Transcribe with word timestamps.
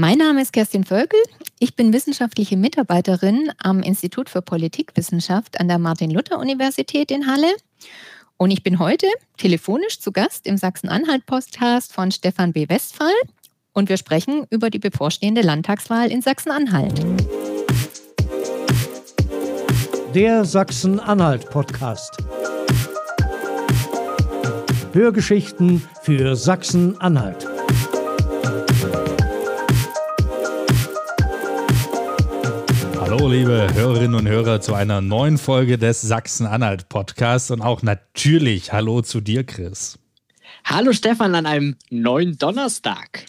Mein 0.00 0.18
Name 0.18 0.42
ist 0.42 0.52
Kerstin 0.52 0.84
Völkel. 0.84 1.18
Ich 1.58 1.74
bin 1.74 1.92
wissenschaftliche 1.92 2.56
Mitarbeiterin 2.56 3.50
am 3.60 3.82
Institut 3.82 4.30
für 4.30 4.42
Politikwissenschaft 4.42 5.58
an 5.58 5.66
der 5.66 5.80
Martin-Luther-Universität 5.80 7.10
in 7.10 7.26
Halle. 7.26 7.48
Und 8.36 8.52
ich 8.52 8.62
bin 8.62 8.78
heute 8.78 9.08
telefonisch 9.38 9.98
zu 9.98 10.12
Gast 10.12 10.46
im 10.46 10.56
Sachsen-Anhalt-Podcast 10.56 11.92
von 11.92 12.12
Stefan 12.12 12.52
B. 12.52 12.68
Westphal. 12.68 13.10
Und 13.72 13.88
wir 13.88 13.96
sprechen 13.96 14.46
über 14.50 14.70
die 14.70 14.78
bevorstehende 14.78 15.40
Landtagswahl 15.40 16.12
in 16.12 16.22
Sachsen-Anhalt. 16.22 17.04
Der 20.14 20.44
Sachsen-Anhalt-Podcast. 20.44 22.18
Hörgeschichten 24.92 25.82
für 26.02 26.36
Sachsen-Anhalt. 26.36 27.47
Hallo, 33.10 33.26
liebe 33.26 33.68
Hörerinnen 33.72 34.14
und 34.16 34.28
Hörer, 34.28 34.60
zu 34.60 34.74
einer 34.74 35.00
neuen 35.00 35.38
Folge 35.38 35.78
des 35.78 36.02
Sachsen-Anhalt-Podcasts 36.02 37.50
und 37.50 37.62
auch 37.62 37.82
natürlich 37.82 38.74
Hallo 38.74 39.00
zu 39.00 39.22
dir, 39.22 39.44
Chris. 39.44 39.98
Hallo, 40.62 40.92
Stefan, 40.92 41.34
an 41.34 41.46
einem 41.46 41.76
neuen 41.88 42.36
Donnerstag. 42.36 43.24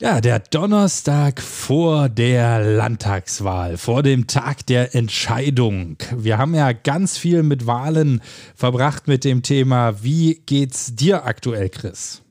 Ja, 0.00 0.20
der 0.20 0.38
Donnerstag 0.38 1.42
vor 1.42 2.08
der 2.08 2.76
Landtagswahl, 2.76 3.76
vor 3.76 4.04
dem 4.04 4.28
Tag 4.28 4.66
der 4.66 4.94
Entscheidung. 4.94 5.96
Wir 6.16 6.38
haben 6.38 6.54
ja 6.54 6.70
ganz 6.70 7.18
viel 7.18 7.42
mit 7.42 7.66
Wahlen 7.66 8.20
verbracht 8.54 9.08
mit 9.08 9.24
dem 9.24 9.42
Thema. 9.42 10.04
Wie 10.04 10.42
geht's 10.46 10.94
dir 10.94 11.24
aktuell, 11.24 11.70
Chris? 11.70 12.23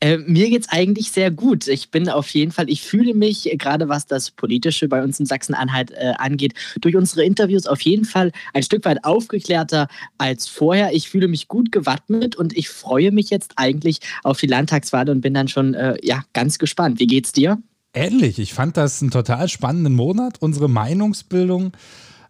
Äh, 0.00 0.18
mir 0.18 0.48
geht 0.50 0.62
es 0.62 0.68
eigentlich 0.68 1.10
sehr 1.10 1.30
gut. 1.30 1.68
Ich 1.68 1.90
bin 1.90 2.08
auf 2.08 2.30
jeden 2.30 2.52
Fall, 2.52 2.68
ich 2.68 2.82
fühle 2.82 3.14
mich, 3.14 3.52
äh, 3.52 3.56
gerade 3.56 3.88
was 3.88 4.06
das 4.06 4.30
Politische 4.30 4.88
bei 4.88 5.02
uns 5.02 5.20
in 5.20 5.26
Sachsen-Anhalt 5.26 5.90
äh, 5.92 6.12
angeht, 6.18 6.54
durch 6.80 6.96
unsere 6.96 7.24
Interviews 7.24 7.66
auf 7.66 7.80
jeden 7.82 8.04
Fall 8.04 8.32
ein 8.54 8.62
Stück 8.62 8.84
weit 8.84 9.04
aufgeklärter 9.04 9.88
als 10.18 10.48
vorher. 10.48 10.92
Ich 10.92 11.08
fühle 11.08 11.28
mich 11.28 11.48
gut 11.48 11.72
gewappnet 11.72 12.36
und 12.36 12.56
ich 12.56 12.68
freue 12.68 13.12
mich 13.12 13.30
jetzt 13.30 13.52
eigentlich 13.56 14.00
auf 14.22 14.38
die 14.40 14.46
Landtagswahl 14.46 15.08
und 15.10 15.20
bin 15.20 15.34
dann 15.34 15.48
schon 15.48 15.74
äh, 15.74 15.96
ja, 16.02 16.22
ganz 16.32 16.58
gespannt. 16.58 16.98
Wie 17.00 17.06
geht's 17.06 17.32
dir? 17.32 17.58
Ähnlich. 17.96 18.38
Ich 18.38 18.52
fand 18.52 18.76
das 18.76 19.00
einen 19.00 19.10
total 19.10 19.48
spannenden 19.48 19.94
Monat. 19.94 20.36
Unsere 20.40 20.68
Meinungsbildung 20.68 21.72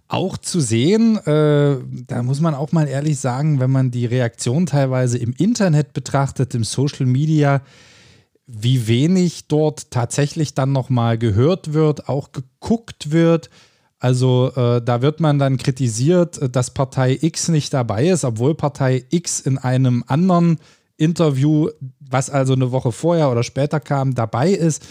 auch 0.09 0.37
zu 0.37 0.61
sehen. 0.61 1.17
Äh, 1.27 1.77
da 2.07 2.23
muss 2.23 2.41
man 2.41 2.55
auch 2.55 2.73
mal 2.73 2.89
ehrlich 2.89 3.19
sagen, 3.19 3.61
wenn 3.61 3.71
man 3.71 3.91
die 3.91 4.07
Reaktion 4.07 4.67
teilweise 4.67 5.19
im 5.19 5.33
Internet 5.37 5.93
betrachtet, 5.93 6.55
im 6.55 6.65
Social 6.65 7.07
Media, 7.07 7.63
wie 8.47 8.87
wenig 8.87 9.49
dort 9.49 9.91
tatsächlich 9.91 10.55
dann 10.55 10.73
nochmal 10.73 11.19
gehört 11.19 11.73
wird, 11.73 12.09
auch 12.09 12.31
geguckt 12.33 13.11
wird. 13.11 13.51
Also 13.99 14.53
äh, 14.55 14.83
da 14.83 15.03
wird 15.03 15.21
man 15.21 15.39
dann 15.39 15.57
kritisiert, 15.57 16.55
dass 16.55 16.73
Partei 16.73 17.19
X 17.21 17.49
nicht 17.49 17.73
dabei 17.75 18.09
ist, 18.09 18.25
obwohl 18.25 18.55
Partei 18.55 19.05
X 19.11 19.41
in 19.41 19.59
einem 19.59 20.05
anderen 20.07 20.59
Interview, 20.97 21.71
was 21.99 22.31
also 22.31 22.53
eine 22.53 22.71
Woche 22.71 22.93
vorher 22.93 23.31
oder 23.31 23.43
später 23.43 23.81
kam, 23.81 24.15
dabei 24.15 24.51
ist. 24.51 24.87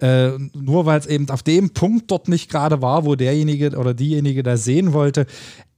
Äh, 0.00 0.38
nur 0.54 0.86
weil 0.86 1.00
es 1.00 1.06
eben 1.06 1.28
auf 1.30 1.42
dem 1.42 1.70
Punkt 1.70 2.10
dort 2.10 2.28
nicht 2.28 2.50
gerade 2.50 2.80
war, 2.80 3.04
wo 3.04 3.16
derjenige 3.16 3.76
oder 3.76 3.94
diejenige 3.94 4.44
da 4.44 4.56
sehen 4.56 4.92
wollte. 4.92 5.26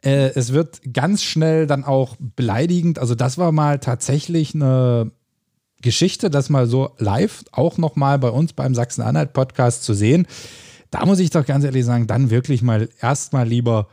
Äh, 0.03 0.33
es 0.35 0.53
wird 0.53 0.81
ganz 0.93 1.23
schnell 1.23 1.67
dann 1.67 1.85
auch 1.85 2.17
beleidigend. 2.37 2.99
Also 2.99 3.15
das 3.15 3.39
war 3.39 3.51
mal 3.51 3.79
tatsächlich 3.79 4.55
eine 4.55 5.11
Geschichte, 5.81 6.29
das 6.29 6.51
mal 6.51 6.67
so 6.67 6.91
live 6.99 7.45
auch 7.53 7.79
nochmal 7.79 8.19
bei 8.19 8.29
uns 8.29 8.53
beim 8.53 8.75
Sachsen-Anhalt-Podcast 8.75 9.85
zu 9.85 9.95
sehen. 9.95 10.27
Da 10.91 11.07
muss 11.07 11.19
ich 11.19 11.31
doch 11.31 11.47
ganz 11.47 11.65
ehrlich 11.65 11.85
sagen, 11.85 12.07
dann 12.07 12.31
wirklich 12.31 12.61
mal 12.61 12.89
erstmal 13.01 13.49
lieber 13.49 13.89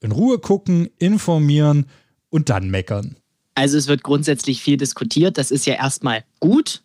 in 0.00 0.10
Ruhe 0.10 0.38
gucken, 0.38 0.88
informieren 0.98 1.86
und 2.30 2.48
dann 2.48 2.70
meckern. 2.70 3.16
Also 3.54 3.76
es 3.76 3.86
wird 3.86 4.02
grundsätzlich 4.02 4.62
viel 4.62 4.76
diskutiert. 4.76 5.38
Das 5.38 5.50
ist 5.50 5.66
ja 5.66 5.74
erstmal 5.74 6.24
gut 6.40 6.82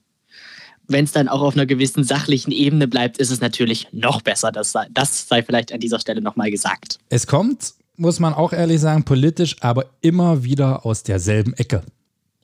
wenn 0.88 1.06
es 1.06 1.12
dann 1.12 1.28
auch 1.28 1.42
auf 1.42 1.56
einer 1.56 1.66
gewissen 1.66 2.04
sachlichen 2.04 2.52
Ebene 2.52 2.88
bleibt, 2.88 3.18
ist 3.18 3.32
es 3.32 3.42
natürlich 3.42 3.88
noch 3.92 4.22
besser. 4.22 4.52
Das 4.52 4.72
sei, 4.72 4.88
das 4.92 5.28
sei 5.28 5.44
vielleicht 5.44 5.72
an 5.72 5.80
dieser 5.80 6.00
Stelle 6.00 6.22
nochmal 6.22 6.52
gesagt. 6.52 7.00
Es 7.10 7.28
kommt, 7.28 7.74
muss 7.98 8.20
man 8.20 8.34
auch 8.34 8.54
ehrlich 8.54 8.82
sagen, 8.82 9.04
politisch, 9.04 9.56
aber 9.62 9.86
immer 10.02 10.44
wieder 10.44 10.86
aus 10.86 11.04
derselben 11.04 11.54
Ecke. 11.54 11.84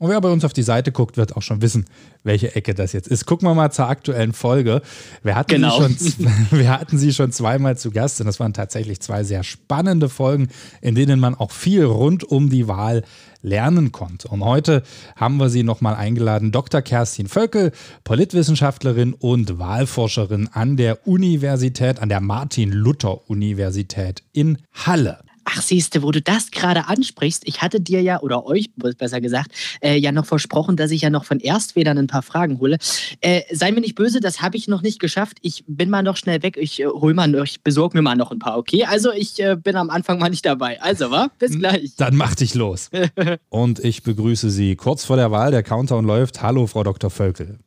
Und 0.01 0.09
wer 0.09 0.19
bei 0.19 0.31
uns 0.31 0.43
auf 0.43 0.51
die 0.51 0.63
Seite 0.63 0.91
guckt, 0.91 1.15
wird 1.15 1.37
auch 1.37 1.43
schon 1.43 1.61
wissen, 1.61 1.85
welche 2.23 2.55
Ecke 2.55 2.73
das 2.73 2.91
jetzt 2.91 3.07
ist. 3.07 3.27
Gucken 3.27 3.47
wir 3.47 3.53
mal 3.53 3.69
zur 3.69 3.87
aktuellen 3.87 4.33
Folge. 4.33 4.81
Wir 5.21 5.35
hatten, 5.35 5.51
genau. 5.51 5.87
sie, 5.89 6.13
schon, 6.13 6.47
wir 6.59 6.71
hatten 6.71 6.97
sie 6.97 7.13
schon 7.13 7.31
zweimal 7.31 7.77
zu 7.77 7.91
Gast 7.91 8.19
und 8.19 8.25
das 8.25 8.39
waren 8.39 8.51
tatsächlich 8.51 8.99
zwei 8.99 9.23
sehr 9.23 9.43
spannende 9.43 10.09
Folgen, 10.09 10.47
in 10.81 10.95
denen 10.95 11.19
man 11.19 11.35
auch 11.35 11.51
viel 11.51 11.83
rund 11.83 12.23
um 12.23 12.49
die 12.49 12.67
Wahl 12.67 13.03
lernen 13.43 13.91
konnte. 13.91 14.27
Und 14.29 14.43
heute 14.43 14.81
haben 15.15 15.37
wir 15.37 15.49
sie 15.49 15.61
nochmal 15.61 15.93
eingeladen, 15.93 16.51
Dr. 16.51 16.81
Kerstin 16.81 17.27
Völkel, 17.27 17.71
Politwissenschaftlerin 18.03 19.13
und 19.13 19.59
Wahlforscherin 19.59 20.49
an 20.51 20.77
der 20.77 21.07
Universität, 21.07 21.99
an 21.99 22.09
der 22.09 22.21
Martin-Luther-Universität 22.21 24.23
in 24.33 24.57
Halle. 24.73 25.19
Ach, 25.43 25.61
siehste, 25.61 26.03
wo 26.03 26.11
du 26.11 26.21
das 26.21 26.51
gerade 26.51 26.87
ansprichst, 26.87 27.43
ich 27.45 27.61
hatte 27.61 27.81
dir 27.81 28.01
ja, 28.01 28.21
oder 28.21 28.45
euch 28.45 28.69
besser 28.75 29.21
gesagt, 29.21 29.51
äh, 29.81 29.97
ja 29.97 30.11
noch 30.11 30.25
versprochen, 30.25 30.75
dass 30.75 30.91
ich 30.91 31.01
ja 31.01 31.09
noch 31.09 31.25
von 31.25 31.39
Erstwählern 31.39 31.97
ein 31.97 32.07
paar 32.07 32.21
Fragen 32.21 32.59
hole. 32.59 32.77
Äh, 33.21 33.41
sei 33.51 33.71
mir 33.71 33.81
nicht 33.81 33.95
böse, 33.95 34.19
das 34.19 34.41
habe 34.41 34.57
ich 34.57 34.67
noch 34.67 34.81
nicht 34.81 34.99
geschafft. 34.99 35.37
Ich 35.41 35.63
bin 35.67 35.89
mal 35.89 36.03
noch 36.03 36.17
schnell 36.17 36.43
weg. 36.43 36.57
Ich 36.57 36.81
äh, 36.81 36.85
hol 36.85 37.13
mal, 37.13 37.33
ich 37.43 37.63
besorge 37.63 37.97
mir 37.97 38.01
mal 38.01 38.15
noch 38.15 38.31
ein 38.31 38.39
paar, 38.39 38.57
okay? 38.57 38.85
Also 38.85 39.11
ich 39.11 39.41
äh, 39.41 39.55
bin 39.55 39.75
am 39.75 39.89
Anfang 39.89 40.19
mal 40.19 40.29
nicht 40.29 40.45
dabei. 40.45 40.81
Also, 40.81 41.11
wa? 41.11 41.29
Bis 41.39 41.57
gleich. 41.57 41.95
Dann 41.97 42.15
mach 42.15 42.35
dich 42.35 42.53
los. 42.53 42.89
Und 43.49 43.79
ich 43.79 44.03
begrüße 44.03 44.49
Sie 44.49 44.75
kurz 44.75 45.05
vor 45.05 45.15
der 45.15 45.31
Wahl. 45.31 45.51
Der 45.51 45.63
Countdown 45.63 46.05
läuft. 46.05 46.41
Hallo, 46.41 46.67
Frau 46.67 46.83
Dr. 46.83 47.09
Völkel. 47.09 47.59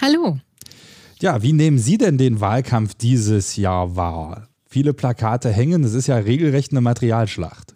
Hallo. 0.00 0.38
Ja, 1.20 1.42
wie 1.42 1.52
nehmen 1.52 1.78
Sie 1.78 1.96
denn 1.96 2.18
den 2.18 2.40
Wahlkampf 2.40 2.94
dieses 2.94 3.56
Jahr 3.56 3.96
wahr? 3.96 4.48
Viele 4.74 4.92
Plakate 4.92 5.50
hängen. 5.50 5.84
Es 5.84 5.94
ist 5.94 6.08
ja 6.08 6.16
regelrecht 6.16 6.72
eine 6.72 6.80
Materialschlacht. 6.80 7.73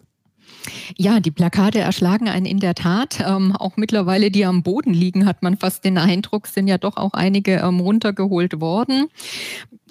Ja, 0.97 1.21
die 1.21 1.31
Plakate 1.31 1.81
erschlagen 1.81 2.29
einen 2.29 2.47
in 2.47 2.61
der 2.61 2.75
Tat. 2.75 3.21
Ähm, 3.21 3.55
auch 3.55 3.77
mittlerweile, 3.77 4.31
die 4.31 4.45
am 4.45 4.63
Boden 4.63 4.93
liegen, 4.93 5.27
hat 5.27 5.43
man 5.43 5.57
fast 5.57 5.85
den 5.85 5.99
Eindruck, 5.99 6.47
sind 6.47 6.69
ja 6.69 6.79
doch 6.79 6.97
auch 6.97 7.13
einige 7.13 7.57
ähm, 7.57 7.81
runtergeholt 7.81 8.61
worden 8.61 9.09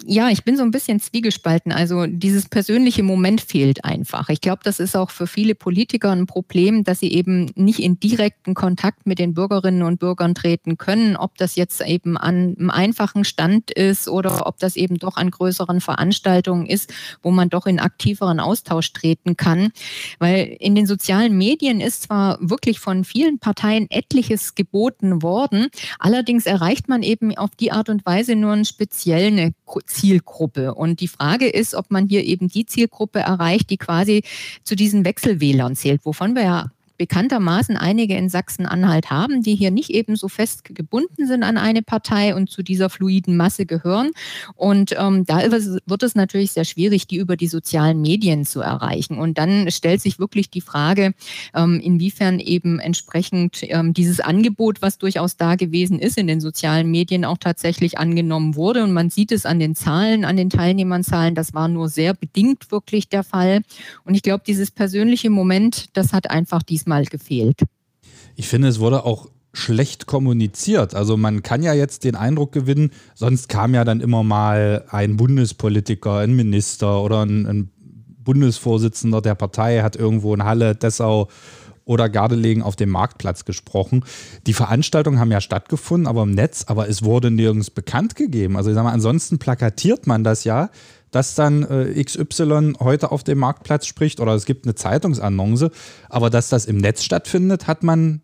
ja, 0.06 0.30
ich 0.30 0.44
bin 0.44 0.56
so 0.56 0.62
ein 0.62 0.70
bisschen 0.70 1.00
zwiegespalten. 1.00 1.72
Also 1.72 2.06
dieses 2.06 2.48
persönliche 2.48 3.02
Moment 3.02 3.40
fehlt 3.40 3.84
einfach. 3.84 4.28
Ich 4.28 4.40
glaube, 4.40 4.60
das 4.62 4.80
ist 4.80 4.96
auch 4.96 5.10
für 5.10 5.26
viele 5.26 5.54
Politiker 5.54 6.10
ein 6.10 6.26
Problem, 6.26 6.84
dass 6.84 7.00
sie 7.00 7.12
eben 7.12 7.50
nicht 7.54 7.80
in 7.80 7.98
direkten 7.98 8.54
Kontakt 8.54 9.06
mit 9.06 9.18
den 9.18 9.34
Bürgerinnen 9.34 9.82
und 9.82 9.98
Bürgern 9.98 10.34
treten 10.34 10.78
können, 10.78 11.16
ob 11.16 11.36
das 11.36 11.56
jetzt 11.56 11.80
eben 11.80 12.16
an 12.16 12.54
einem 12.58 12.70
einfachen 12.70 13.24
Stand 13.24 13.70
ist 13.70 14.08
oder 14.08 14.46
ob 14.46 14.58
das 14.58 14.76
eben 14.76 14.98
doch 14.98 15.16
an 15.16 15.30
größeren 15.30 15.80
Veranstaltungen 15.80 16.66
ist, 16.66 16.92
wo 17.22 17.30
man 17.30 17.48
doch 17.48 17.66
in 17.66 17.80
aktiveren 17.80 18.40
Austausch 18.40 18.92
treten 18.92 19.36
kann. 19.36 19.70
Weil 20.18 20.56
in 20.58 20.74
den 20.74 20.86
sozialen 20.86 21.36
Medien 21.36 21.80
ist 21.80 22.02
zwar 22.02 22.38
wirklich 22.40 22.80
von 22.80 23.04
vielen 23.04 23.38
Parteien 23.38 23.90
etliches 23.90 24.54
geboten 24.54 25.22
worden, 25.22 25.68
allerdings 25.98 26.46
erreicht 26.46 26.88
man 26.88 27.02
eben 27.02 27.36
auf 27.36 27.50
die 27.56 27.72
Art 27.72 27.88
und 27.88 28.04
Weise 28.06 28.36
nur 28.36 28.52
einen 28.52 28.64
speziellen 28.64 29.54
Zielgruppe. 29.86 30.74
Und 30.74 31.00
die 31.00 31.08
Frage 31.08 31.48
ist, 31.48 31.74
ob 31.74 31.90
man 31.90 32.08
hier 32.08 32.24
eben 32.24 32.48
die 32.48 32.66
Zielgruppe 32.66 33.20
erreicht, 33.20 33.70
die 33.70 33.76
quasi 33.76 34.22
zu 34.64 34.74
diesen 34.76 35.04
Wechselwählern 35.04 35.76
zählt, 35.76 36.04
wovon 36.04 36.34
wir 36.34 36.42
ja 36.42 36.70
bekanntermaßen 36.98 37.76
einige 37.76 38.16
in 38.16 38.28
Sachsen-Anhalt 38.28 39.10
haben, 39.10 39.42
die 39.42 39.54
hier 39.54 39.70
nicht 39.70 39.90
eben 39.90 40.16
so 40.16 40.28
fest 40.28 40.64
gebunden 40.64 41.26
sind 41.26 41.44
an 41.44 41.56
eine 41.56 41.82
Partei 41.82 42.34
und 42.34 42.50
zu 42.50 42.62
dieser 42.62 42.90
fluiden 42.90 43.36
Masse 43.36 43.66
gehören. 43.66 44.10
Und 44.54 44.94
ähm, 44.98 45.24
da 45.24 45.40
wird 45.50 46.02
es 46.02 46.14
natürlich 46.14 46.52
sehr 46.52 46.64
schwierig, 46.64 47.06
die 47.06 47.16
über 47.16 47.36
die 47.36 47.46
sozialen 47.46 48.02
Medien 48.02 48.44
zu 48.44 48.60
erreichen. 48.60 49.18
Und 49.18 49.38
dann 49.38 49.70
stellt 49.70 50.02
sich 50.02 50.18
wirklich 50.18 50.50
die 50.50 50.60
Frage, 50.60 51.14
ähm, 51.54 51.80
inwiefern 51.80 52.40
eben 52.40 52.80
entsprechend 52.80 53.60
ähm, 53.62 53.94
dieses 53.94 54.20
Angebot, 54.20 54.82
was 54.82 54.98
durchaus 54.98 55.36
da 55.36 55.54
gewesen 55.54 56.00
ist, 56.00 56.18
in 56.18 56.26
den 56.26 56.40
sozialen 56.40 56.90
Medien 56.90 57.24
auch 57.24 57.38
tatsächlich 57.38 57.98
angenommen 57.98 58.56
wurde. 58.56 58.82
Und 58.82 58.92
man 58.92 59.08
sieht 59.10 59.30
es 59.30 59.46
an 59.46 59.60
den 59.60 59.76
Zahlen, 59.76 60.24
an 60.24 60.36
den 60.36 60.50
Teilnehmerzahlen, 60.50 61.36
das 61.36 61.54
war 61.54 61.68
nur 61.68 61.88
sehr 61.88 62.12
bedingt 62.12 62.72
wirklich 62.72 63.08
der 63.08 63.22
Fall. 63.22 63.62
Und 64.04 64.14
ich 64.14 64.22
glaube, 64.22 64.42
dieses 64.44 64.72
persönliche 64.72 65.30
Moment, 65.30 65.96
das 65.96 66.12
hat 66.12 66.30
einfach 66.30 66.64
diesmal 66.64 66.87
Mal 66.88 67.04
gefehlt. 67.04 67.62
Ich 68.36 68.48
finde, 68.48 68.68
es 68.68 68.80
wurde 68.80 69.04
auch 69.04 69.28
schlecht 69.52 70.06
kommuniziert. 70.06 70.94
Also 70.94 71.16
man 71.16 71.42
kann 71.42 71.62
ja 71.62 71.72
jetzt 71.72 72.04
den 72.04 72.14
Eindruck 72.14 72.52
gewinnen, 72.52 72.90
sonst 73.14 73.48
kam 73.48 73.74
ja 73.74 73.84
dann 73.84 74.00
immer 74.00 74.22
mal 74.22 74.84
ein 74.90 75.16
Bundespolitiker, 75.16 76.18
ein 76.18 76.34
Minister 76.34 77.02
oder 77.02 77.24
ein, 77.24 77.46
ein 77.46 77.70
Bundesvorsitzender 78.28 79.22
der 79.22 79.34
Partei 79.34 79.80
hat 79.80 79.96
irgendwo 79.96 80.34
in 80.34 80.44
Halle, 80.44 80.74
Dessau 80.74 81.28
oder 81.88 82.10
Gardelegen 82.10 82.62
auf 82.62 82.76
dem 82.76 82.90
Marktplatz 82.90 83.46
gesprochen. 83.46 84.04
Die 84.46 84.52
Veranstaltungen 84.52 85.18
haben 85.18 85.32
ja 85.32 85.40
stattgefunden, 85.40 86.06
aber 86.06 86.24
im 86.24 86.32
Netz, 86.32 86.64
aber 86.66 86.88
es 86.88 87.02
wurde 87.02 87.30
nirgends 87.30 87.70
bekannt 87.70 88.14
gegeben. 88.14 88.58
Also 88.58 88.68
ich 88.68 88.74
sag 88.74 88.84
mal, 88.84 88.92
ansonsten 88.92 89.38
plakatiert 89.38 90.06
man 90.06 90.22
das 90.22 90.44
ja, 90.44 90.68
dass 91.10 91.34
dann 91.34 91.62
äh, 91.64 92.02
XY 92.02 92.74
heute 92.80 93.12
auf 93.12 93.24
dem 93.24 93.38
Marktplatz 93.38 93.86
spricht 93.86 94.20
oder 94.20 94.34
es 94.34 94.44
gibt 94.44 94.66
eine 94.66 94.74
Zeitungsannonce, 94.74 95.70
aber 96.08 96.30
dass 96.30 96.48
das 96.48 96.66
im 96.66 96.78
Netz 96.78 97.02
stattfindet, 97.02 97.66
hat 97.66 97.82
man 97.82 98.22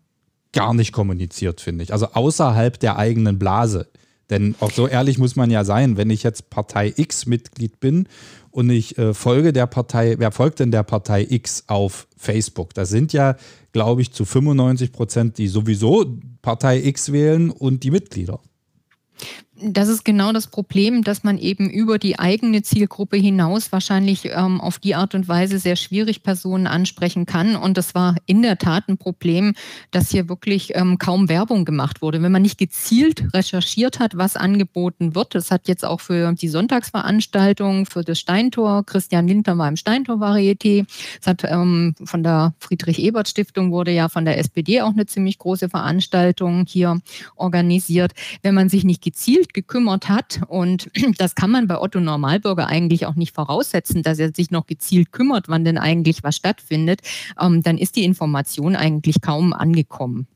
gar 0.53 0.73
nicht 0.73 0.91
kommuniziert, 0.91 1.61
finde 1.61 1.83
ich. 1.83 1.93
Also 1.93 2.07
außerhalb 2.13 2.79
der 2.79 2.97
eigenen 2.97 3.37
Blase. 3.37 3.87
Denn 4.29 4.55
auch 4.59 4.71
so 4.71 4.87
ehrlich 4.87 5.19
muss 5.19 5.35
man 5.35 5.51
ja 5.51 5.63
sein, 5.63 5.97
wenn 5.97 6.09
ich 6.09 6.23
jetzt 6.23 6.49
Partei 6.49 6.93
X 6.95 7.27
Mitglied 7.27 7.79
bin 7.79 8.07
und 8.49 8.69
ich 8.69 8.97
äh, 8.97 9.13
folge 9.13 9.53
der 9.53 9.67
Partei, 9.67 10.15
wer 10.17 10.31
folgt 10.31 10.59
denn 10.59 10.71
der 10.71 10.83
Partei 10.83 11.27
X 11.29 11.65
auf 11.67 12.07
Facebook? 12.17 12.73
Das 12.73 12.89
sind 12.89 13.13
ja, 13.13 13.35
glaube 13.71 14.01
ich, 14.01 14.13
zu 14.13 14.25
95 14.25 14.91
Prozent, 14.91 15.37
die 15.37 15.47
sowieso 15.47 16.05
Partei 16.41 16.83
X 16.83 17.11
wählen 17.11 17.51
und 17.51 17.83
die 17.83 17.91
Mitglieder. 17.91 18.39
Das 19.57 19.87
ist 19.87 20.03
genau 20.03 20.33
das 20.33 20.47
Problem, 20.47 21.01
dass 21.01 21.23
man 21.23 21.37
eben 21.37 21.69
über 21.69 21.97
die 21.97 22.19
eigene 22.19 22.61
Zielgruppe 22.61 23.15
hinaus 23.15 23.71
wahrscheinlich 23.71 24.25
ähm, 24.25 24.59
auf 24.59 24.79
die 24.79 24.95
Art 24.95 25.15
und 25.15 25.29
Weise 25.29 25.59
sehr 25.59 25.77
schwierig 25.77 26.23
Personen 26.23 26.67
ansprechen 26.67 27.25
kann. 27.25 27.55
Und 27.55 27.77
das 27.77 27.95
war 27.95 28.15
in 28.25 28.41
der 28.41 28.57
Tat 28.57 28.89
ein 28.89 28.97
Problem, 28.97 29.53
dass 29.91 30.11
hier 30.11 30.27
wirklich 30.27 30.75
ähm, 30.75 30.97
kaum 30.97 31.29
Werbung 31.29 31.63
gemacht 31.63 32.01
wurde. 32.01 32.21
Wenn 32.21 32.33
man 32.33 32.41
nicht 32.41 32.57
gezielt 32.57 33.33
recherchiert 33.33 33.99
hat, 34.01 34.17
was 34.17 34.35
angeboten 34.35 35.15
wird, 35.15 35.35
das 35.35 35.51
hat 35.51 35.69
jetzt 35.69 35.85
auch 35.85 36.01
für 36.01 36.33
die 36.33 36.49
Sonntagsveranstaltung, 36.49 37.85
für 37.85 38.03
das 38.03 38.19
Steintor, 38.19 38.85
Christian 38.85 39.29
Winter 39.29 39.57
war 39.57 39.69
im 39.69 39.77
Steintor-Varieté, 39.77 40.85
es 41.21 41.27
hat 41.27 41.45
ähm, 41.45 41.95
von 42.03 42.23
der 42.23 42.53
Friedrich-Ebert-Stiftung 42.59 43.71
wurde 43.71 43.91
ja 43.91 44.09
von 44.09 44.25
der 44.25 44.37
SPD 44.37 44.81
auch 44.81 44.91
eine 44.91 45.05
ziemlich 45.05 45.37
große 45.37 45.69
Veranstaltung 45.69 46.65
hier 46.67 46.99
organisiert. 47.37 48.11
Wenn 48.41 48.53
man 48.53 48.67
sich 48.67 48.83
nicht 48.83 49.01
gezielt 49.01 49.44
gezielt 49.45 49.53
gekümmert 49.53 50.09
hat. 50.09 50.41
Und 50.47 50.89
das 51.17 51.35
kann 51.35 51.51
man 51.51 51.67
bei 51.67 51.79
Otto 51.79 51.99
Normalbürger 51.99 52.67
eigentlich 52.67 53.05
auch 53.05 53.15
nicht 53.15 53.33
voraussetzen, 53.33 54.03
dass 54.03 54.19
er 54.19 54.31
sich 54.33 54.51
noch 54.51 54.65
gezielt 54.65 55.11
kümmert, 55.11 55.49
wann 55.49 55.65
denn 55.65 55.77
eigentlich 55.77 56.23
was 56.23 56.35
stattfindet. 56.35 57.01
Ähm, 57.39 57.63
dann 57.63 57.77
ist 57.77 57.95
die 57.95 58.03
Information 58.03 58.75
eigentlich 58.75 59.21
kaum 59.21 59.53
angekommen. 59.53 60.27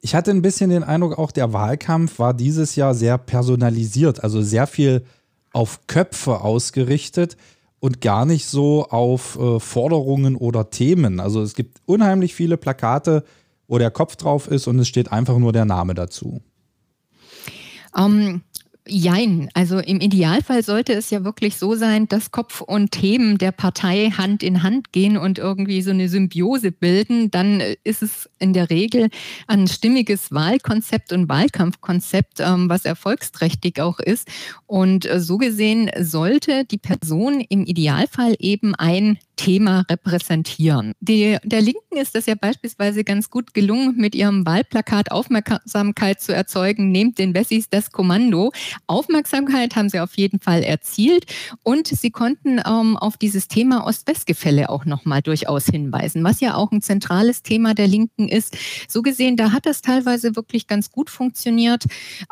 Ich 0.00 0.14
hatte 0.14 0.30
ein 0.30 0.42
bisschen 0.42 0.70
den 0.70 0.84
Eindruck, 0.84 1.18
auch 1.18 1.32
der 1.32 1.52
Wahlkampf 1.52 2.20
war 2.20 2.32
dieses 2.32 2.76
Jahr 2.76 2.94
sehr 2.94 3.18
personalisiert, 3.18 4.22
also 4.22 4.42
sehr 4.42 4.68
viel 4.68 5.04
auf 5.52 5.86
Köpfe 5.88 6.40
ausgerichtet 6.40 7.36
und 7.80 8.00
gar 8.00 8.24
nicht 8.24 8.46
so 8.46 8.84
auf 8.84 9.36
äh, 9.38 9.58
Forderungen 9.58 10.36
oder 10.36 10.70
Themen. 10.70 11.18
Also 11.18 11.42
es 11.42 11.54
gibt 11.54 11.78
unheimlich 11.84 12.34
viele 12.34 12.56
Plakate, 12.56 13.24
wo 13.66 13.78
der 13.78 13.90
Kopf 13.90 14.14
drauf 14.14 14.46
ist 14.46 14.68
und 14.68 14.78
es 14.78 14.86
steht 14.86 15.10
einfach 15.10 15.38
nur 15.38 15.52
der 15.52 15.64
Name 15.64 15.94
dazu. 15.94 16.42
Ähm, 17.96 18.42
Jein. 18.90 19.50
Also 19.52 19.78
im 19.78 20.00
Idealfall 20.00 20.62
sollte 20.62 20.94
es 20.94 21.10
ja 21.10 21.22
wirklich 21.22 21.56
so 21.56 21.74
sein, 21.74 22.08
dass 22.08 22.30
Kopf 22.30 22.62
und 22.62 22.90
Themen 22.90 23.36
der 23.36 23.52
Partei 23.52 24.10
Hand 24.16 24.42
in 24.42 24.62
Hand 24.62 24.92
gehen 24.92 25.18
und 25.18 25.38
irgendwie 25.38 25.82
so 25.82 25.90
eine 25.90 26.08
Symbiose 26.08 26.72
bilden. 26.72 27.30
Dann 27.30 27.62
ist 27.84 28.02
es 28.02 28.30
in 28.38 28.54
der 28.54 28.70
Regel 28.70 29.10
ein 29.46 29.68
stimmiges 29.68 30.32
Wahlkonzept 30.32 31.12
und 31.12 31.28
Wahlkampfkonzept, 31.28 32.40
ähm, 32.40 32.70
was 32.70 32.86
erfolgsträchtig 32.86 33.80
auch 33.80 33.98
ist. 34.00 34.26
Und 34.66 35.04
äh, 35.04 35.20
so 35.20 35.36
gesehen 35.36 35.90
sollte 36.00 36.64
die 36.64 36.78
Person 36.78 37.40
im 37.40 37.64
Idealfall 37.64 38.36
eben 38.38 38.74
ein 38.74 39.18
Thema 39.38 39.84
repräsentieren. 39.88 40.92
Die, 41.00 41.38
der 41.44 41.62
Linken 41.62 41.96
ist 41.96 42.14
das 42.14 42.26
ja 42.26 42.34
beispielsweise 42.34 43.04
ganz 43.04 43.30
gut 43.30 43.54
gelungen, 43.54 43.96
mit 43.96 44.14
ihrem 44.14 44.44
Wahlplakat 44.44 45.10
Aufmerksamkeit 45.12 46.20
zu 46.20 46.34
erzeugen, 46.34 46.90
nehmt 46.90 47.18
den 47.18 47.34
Wessis 47.34 47.70
das 47.70 47.92
Kommando. 47.92 48.52
Aufmerksamkeit 48.86 49.76
haben 49.76 49.88
sie 49.88 50.00
auf 50.00 50.16
jeden 50.16 50.40
Fall 50.40 50.62
erzielt 50.62 51.24
und 51.62 51.86
sie 51.86 52.10
konnten 52.10 52.60
ähm, 52.66 52.96
auf 52.96 53.16
dieses 53.16 53.48
Thema 53.48 53.86
Ost-West-Gefälle 53.86 54.68
auch 54.68 54.84
nochmal 54.84 55.22
durchaus 55.22 55.66
hinweisen, 55.66 56.24
was 56.24 56.40
ja 56.40 56.56
auch 56.56 56.72
ein 56.72 56.82
zentrales 56.82 57.42
Thema 57.42 57.74
der 57.74 57.86
Linken 57.86 58.28
ist. 58.28 58.56
So 58.88 59.02
gesehen, 59.02 59.36
da 59.36 59.52
hat 59.52 59.66
das 59.66 59.82
teilweise 59.82 60.34
wirklich 60.34 60.66
ganz 60.66 60.90
gut 60.90 61.10
funktioniert. 61.10 61.84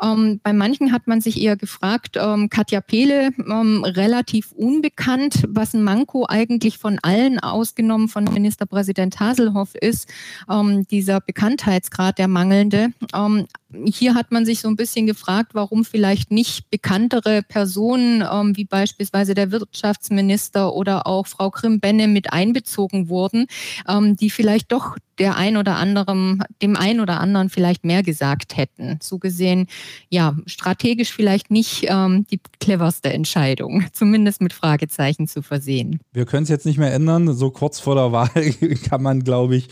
Ähm, 0.03 0.41
bei 0.43 0.51
manchen 0.51 0.91
hat 0.91 1.07
man 1.07 1.21
sich 1.21 1.41
eher 1.41 1.55
gefragt, 1.55 2.17
ähm, 2.19 2.49
Katja 2.49 2.81
Pehle, 2.81 3.29
ähm, 3.49 3.85
relativ 3.85 4.51
unbekannt, 4.51 5.45
was 5.47 5.73
ein 5.73 5.83
Manko 5.83 6.25
eigentlich 6.27 6.77
von 6.77 6.96
allen 6.99 7.39
ausgenommen 7.39 8.07
von 8.07 8.23
Ministerpräsident 8.25 9.19
Haselhoff 9.19 9.75
ist, 9.75 10.09
ähm, 10.49 10.87
dieser 10.87 11.21
Bekanntheitsgrad 11.21 12.17
der 12.17 12.27
mangelnde. 12.27 12.89
Ähm, 13.13 13.47
hier 13.85 14.15
hat 14.15 14.31
man 14.31 14.45
sich 14.45 14.61
so 14.61 14.69
ein 14.69 14.75
bisschen 14.75 15.07
gefragt, 15.07 15.53
warum 15.53 15.83
vielleicht 15.83 16.31
nicht 16.31 16.69
bekanntere 16.69 17.41
Personen 17.41 18.23
ähm, 18.29 18.55
wie 18.55 18.65
beispielsweise 18.65 19.33
der 19.33 19.51
Wirtschaftsminister 19.51 20.73
oder 20.73 21.05
auch 21.05 21.27
Frau 21.27 21.49
Krim-Benne 21.49 22.07
mit 22.07 22.31
einbezogen 22.31 23.09
wurden, 23.09 23.47
ähm, 23.87 24.15
die 24.15 24.29
vielleicht 24.29 24.71
doch 24.71 24.97
der 25.19 25.35
ein 25.35 25.57
oder 25.57 25.75
anderem, 25.75 26.43
dem 26.61 26.75
ein 26.75 26.99
oder 26.99 27.19
anderen 27.19 27.49
vielleicht 27.49 27.83
mehr 27.83 28.03
gesagt 28.03 28.55
hätten. 28.55 28.99
So 29.01 29.17
gesehen, 29.17 29.67
ja, 30.09 30.35
strategisch 30.45 31.11
vielleicht 31.11 31.51
nicht 31.51 31.85
ähm, 31.89 32.25
die 32.31 32.39
cleverste 32.59 33.11
Entscheidung, 33.11 33.85
zumindest 33.91 34.41
mit 34.41 34.53
Fragezeichen 34.53 35.27
zu 35.27 35.41
versehen. 35.41 35.99
Wir 36.13 36.25
können 36.25 36.43
es 36.43 36.49
jetzt 36.49 36.65
nicht 36.65 36.77
mehr 36.77 36.93
ändern. 36.93 37.33
So 37.33 37.49
kurz 37.49 37.79
vor 37.79 37.95
der 37.95 38.11
Wahl 38.11 38.29
kann 38.89 39.01
man, 39.01 39.23
glaube 39.23 39.57
ich, 39.57 39.67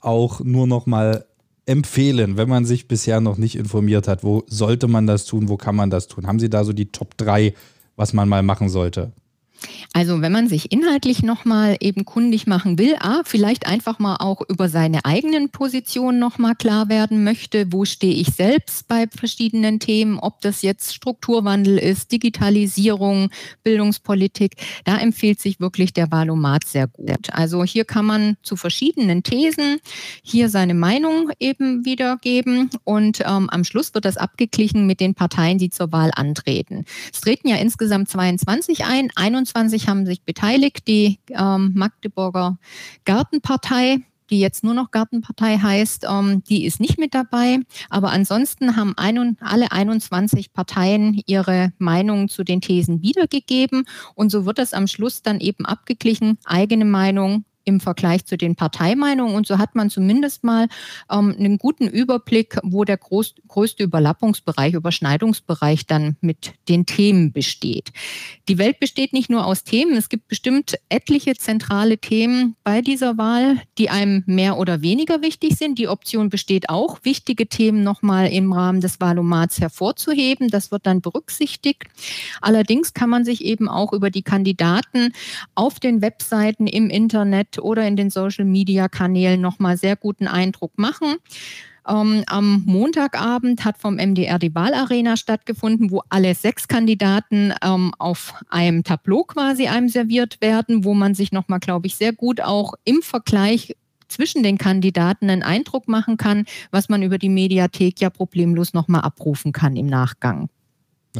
auch 0.00 0.40
nur 0.40 0.66
noch 0.66 0.86
mal 0.86 1.24
empfehlen, 1.68 2.36
wenn 2.36 2.48
man 2.48 2.64
sich 2.64 2.88
bisher 2.88 3.20
noch 3.20 3.36
nicht 3.36 3.56
informiert 3.56 4.08
hat? 4.08 4.24
Wo 4.24 4.42
sollte 4.46 4.88
man 4.88 5.06
das 5.06 5.26
tun? 5.26 5.48
Wo 5.48 5.56
kann 5.56 5.76
man 5.76 5.90
das 5.90 6.08
tun? 6.08 6.26
Haben 6.26 6.40
Sie 6.40 6.48
da 6.48 6.64
so 6.64 6.72
die 6.72 6.90
Top 6.90 7.16
3, 7.18 7.54
was 7.94 8.14
man 8.14 8.28
mal 8.28 8.42
machen 8.42 8.68
sollte? 8.70 9.12
Also 9.92 10.20
wenn 10.20 10.32
man 10.32 10.48
sich 10.48 10.70
inhaltlich 10.72 11.22
nochmal 11.22 11.76
eben 11.80 12.04
kundig 12.04 12.46
machen 12.46 12.78
will, 12.78 12.96
ah, 13.00 13.22
vielleicht 13.24 13.66
einfach 13.66 13.98
mal 13.98 14.16
auch 14.16 14.42
über 14.48 14.68
seine 14.68 15.04
eigenen 15.04 15.50
Positionen 15.50 16.18
nochmal 16.18 16.54
klar 16.54 16.88
werden 16.88 17.24
möchte, 17.24 17.72
wo 17.72 17.84
stehe 17.84 18.14
ich 18.14 18.28
selbst 18.28 18.86
bei 18.88 19.06
verschiedenen 19.08 19.80
Themen, 19.80 20.18
ob 20.18 20.40
das 20.40 20.62
jetzt 20.62 20.94
Strukturwandel 20.94 21.78
ist, 21.78 22.12
Digitalisierung, 22.12 23.30
Bildungspolitik, 23.62 24.56
da 24.84 24.98
empfiehlt 24.98 25.40
sich 25.40 25.60
wirklich 25.60 25.92
der 25.92 26.10
Valomat 26.10 26.64
sehr 26.64 26.86
gut. 26.86 27.32
Also 27.32 27.64
hier 27.64 27.84
kann 27.84 28.06
man 28.06 28.36
zu 28.42 28.56
verschiedenen 28.56 29.22
Thesen 29.22 29.78
hier 30.22 30.48
seine 30.48 30.74
Meinung 30.74 31.30
eben 31.40 31.84
wiedergeben 31.84 32.70
und 32.84 33.20
ähm, 33.20 33.48
am 33.50 33.64
Schluss 33.64 33.94
wird 33.94 34.04
das 34.04 34.16
abgeglichen 34.16 34.86
mit 34.86 35.00
den 35.00 35.14
Parteien, 35.14 35.58
die 35.58 35.70
zur 35.70 35.92
Wahl 35.92 36.10
antreten. 36.14 36.84
Es 37.12 37.20
treten 37.20 37.48
ja 37.48 37.56
insgesamt 37.56 38.08
22 38.08 38.84
ein, 38.84 39.10
21 39.14 39.47
21 39.48 39.88
haben 39.88 40.06
sich 40.06 40.22
beteiligt. 40.22 40.86
Die 40.88 41.18
ähm, 41.30 41.72
Magdeburger 41.74 42.58
Gartenpartei, 43.04 44.00
die 44.30 44.40
jetzt 44.40 44.62
nur 44.62 44.74
noch 44.74 44.90
Gartenpartei 44.90 45.58
heißt, 45.58 46.06
ähm, 46.08 46.42
die 46.44 46.66
ist 46.66 46.80
nicht 46.80 46.98
mit 46.98 47.14
dabei. 47.14 47.60
Aber 47.88 48.10
ansonsten 48.10 48.76
haben 48.76 48.94
ein, 48.96 49.36
alle 49.40 49.72
21 49.72 50.52
Parteien 50.52 51.20
ihre 51.26 51.72
Meinung 51.78 52.28
zu 52.28 52.44
den 52.44 52.60
Thesen 52.60 53.02
wiedergegeben. 53.02 53.84
Und 54.14 54.30
so 54.30 54.44
wird 54.44 54.58
das 54.58 54.74
am 54.74 54.86
Schluss 54.86 55.22
dann 55.22 55.40
eben 55.40 55.64
abgeglichen. 55.64 56.38
Eigene 56.44 56.84
Meinung, 56.84 57.44
im 57.68 57.80
Vergleich 57.80 58.24
zu 58.24 58.36
den 58.36 58.56
Parteimeinungen. 58.56 59.36
Und 59.36 59.46
so 59.46 59.58
hat 59.58 59.74
man 59.74 59.90
zumindest 59.90 60.42
mal 60.42 60.68
ähm, 61.12 61.36
einen 61.38 61.58
guten 61.58 61.86
Überblick, 61.86 62.58
wo 62.62 62.84
der 62.84 62.96
groß, 62.96 63.34
größte 63.46 63.84
Überlappungsbereich, 63.84 64.72
Überschneidungsbereich 64.72 65.86
dann 65.86 66.16
mit 66.22 66.54
den 66.68 66.86
Themen 66.86 67.32
besteht. 67.32 67.90
Die 68.48 68.56
Welt 68.56 68.80
besteht 68.80 69.12
nicht 69.12 69.28
nur 69.28 69.44
aus 69.44 69.64
Themen, 69.64 69.96
es 69.96 70.08
gibt 70.08 70.28
bestimmt 70.28 70.76
etliche 70.88 71.34
zentrale 71.34 71.98
Themen 71.98 72.56
bei 72.64 72.80
dieser 72.80 73.18
Wahl, 73.18 73.60
die 73.76 73.90
einem 73.90 74.24
mehr 74.26 74.56
oder 74.56 74.80
weniger 74.80 75.20
wichtig 75.20 75.56
sind. 75.56 75.78
Die 75.78 75.88
Option 75.88 76.30
besteht 76.30 76.70
auch, 76.70 77.00
wichtige 77.02 77.48
Themen 77.48 77.82
nochmal 77.82 78.28
im 78.28 78.52
Rahmen 78.52 78.80
des 78.80 78.98
Wahlomats 78.98 79.60
hervorzuheben. 79.60 80.48
Das 80.48 80.70
wird 80.70 80.86
dann 80.86 81.02
berücksichtigt. 81.02 81.84
Allerdings 82.40 82.94
kann 82.94 83.10
man 83.10 83.26
sich 83.26 83.44
eben 83.44 83.68
auch 83.68 83.92
über 83.92 84.08
die 84.08 84.22
Kandidaten 84.22 85.12
auf 85.54 85.80
den 85.80 86.00
Webseiten 86.00 86.66
im 86.66 86.88
Internet 86.88 87.57
oder 87.60 87.86
in 87.86 87.96
den 87.96 88.10
Social-Media-Kanälen 88.10 89.40
nochmal 89.40 89.76
sehr 89.76 89.96
guten 89.96 90.26
Eindruck 90.26 90.78
machen. 90.78 91.16
Ähm, 91.88 92.22
am 92.26 92.62
Montagabend 92.66 93.64
hat 93.64 93.78
vom 93.78 93.96
MDR 93.96 94.38
die 94.38 94.54
Wahlarena 94.54 95.16
stattgefunden, 95.16 95.90
wo 95.90 96.02
alle 96.10 96.34
sechs 96.34 96.68
Kandidaten 96.68 97.54
ähm, 97.62 97.92
auf 97.98 98.34
einem 98.50 98.84
Tableau 98.84 99.24
quasi 99.24 99.68
einem 99.68 99.88
serviert 99.88 100.40
werden, 100.40 100.84
wo 100.84 100.92
man 100.92 101.14
sich 101.14 101.32
nochmal, 101.32 101.60
glaube 101.60 101.86
ich, 101.86 101.96
sehr 101.96 102.12
gut 102.12 102.40
auch 102.40 102.74
im 102.84 103.00
Vergleich 103.00 103.74
zwischen 104.08 104.42
den 104.42 104.58
Kandidaten 104.58 105.30
einen 105.30 105.42
Eindruck 105.42 105.88
machen 105.88 106.16
kann, 106.16 106.44
was 106.70 106.88
man 106.88 107.02
über 107.02 107.18
die 107.18 107.28
Mediathek 107.28 108.00
ja 108.00 108.10
problemlos 108.10 108.74
nochmal 108.74 109.02
abrufen 109.02 109.52
kann 109.52 109.76
im 109.76 109.86
Nachgang. 109.86 110.48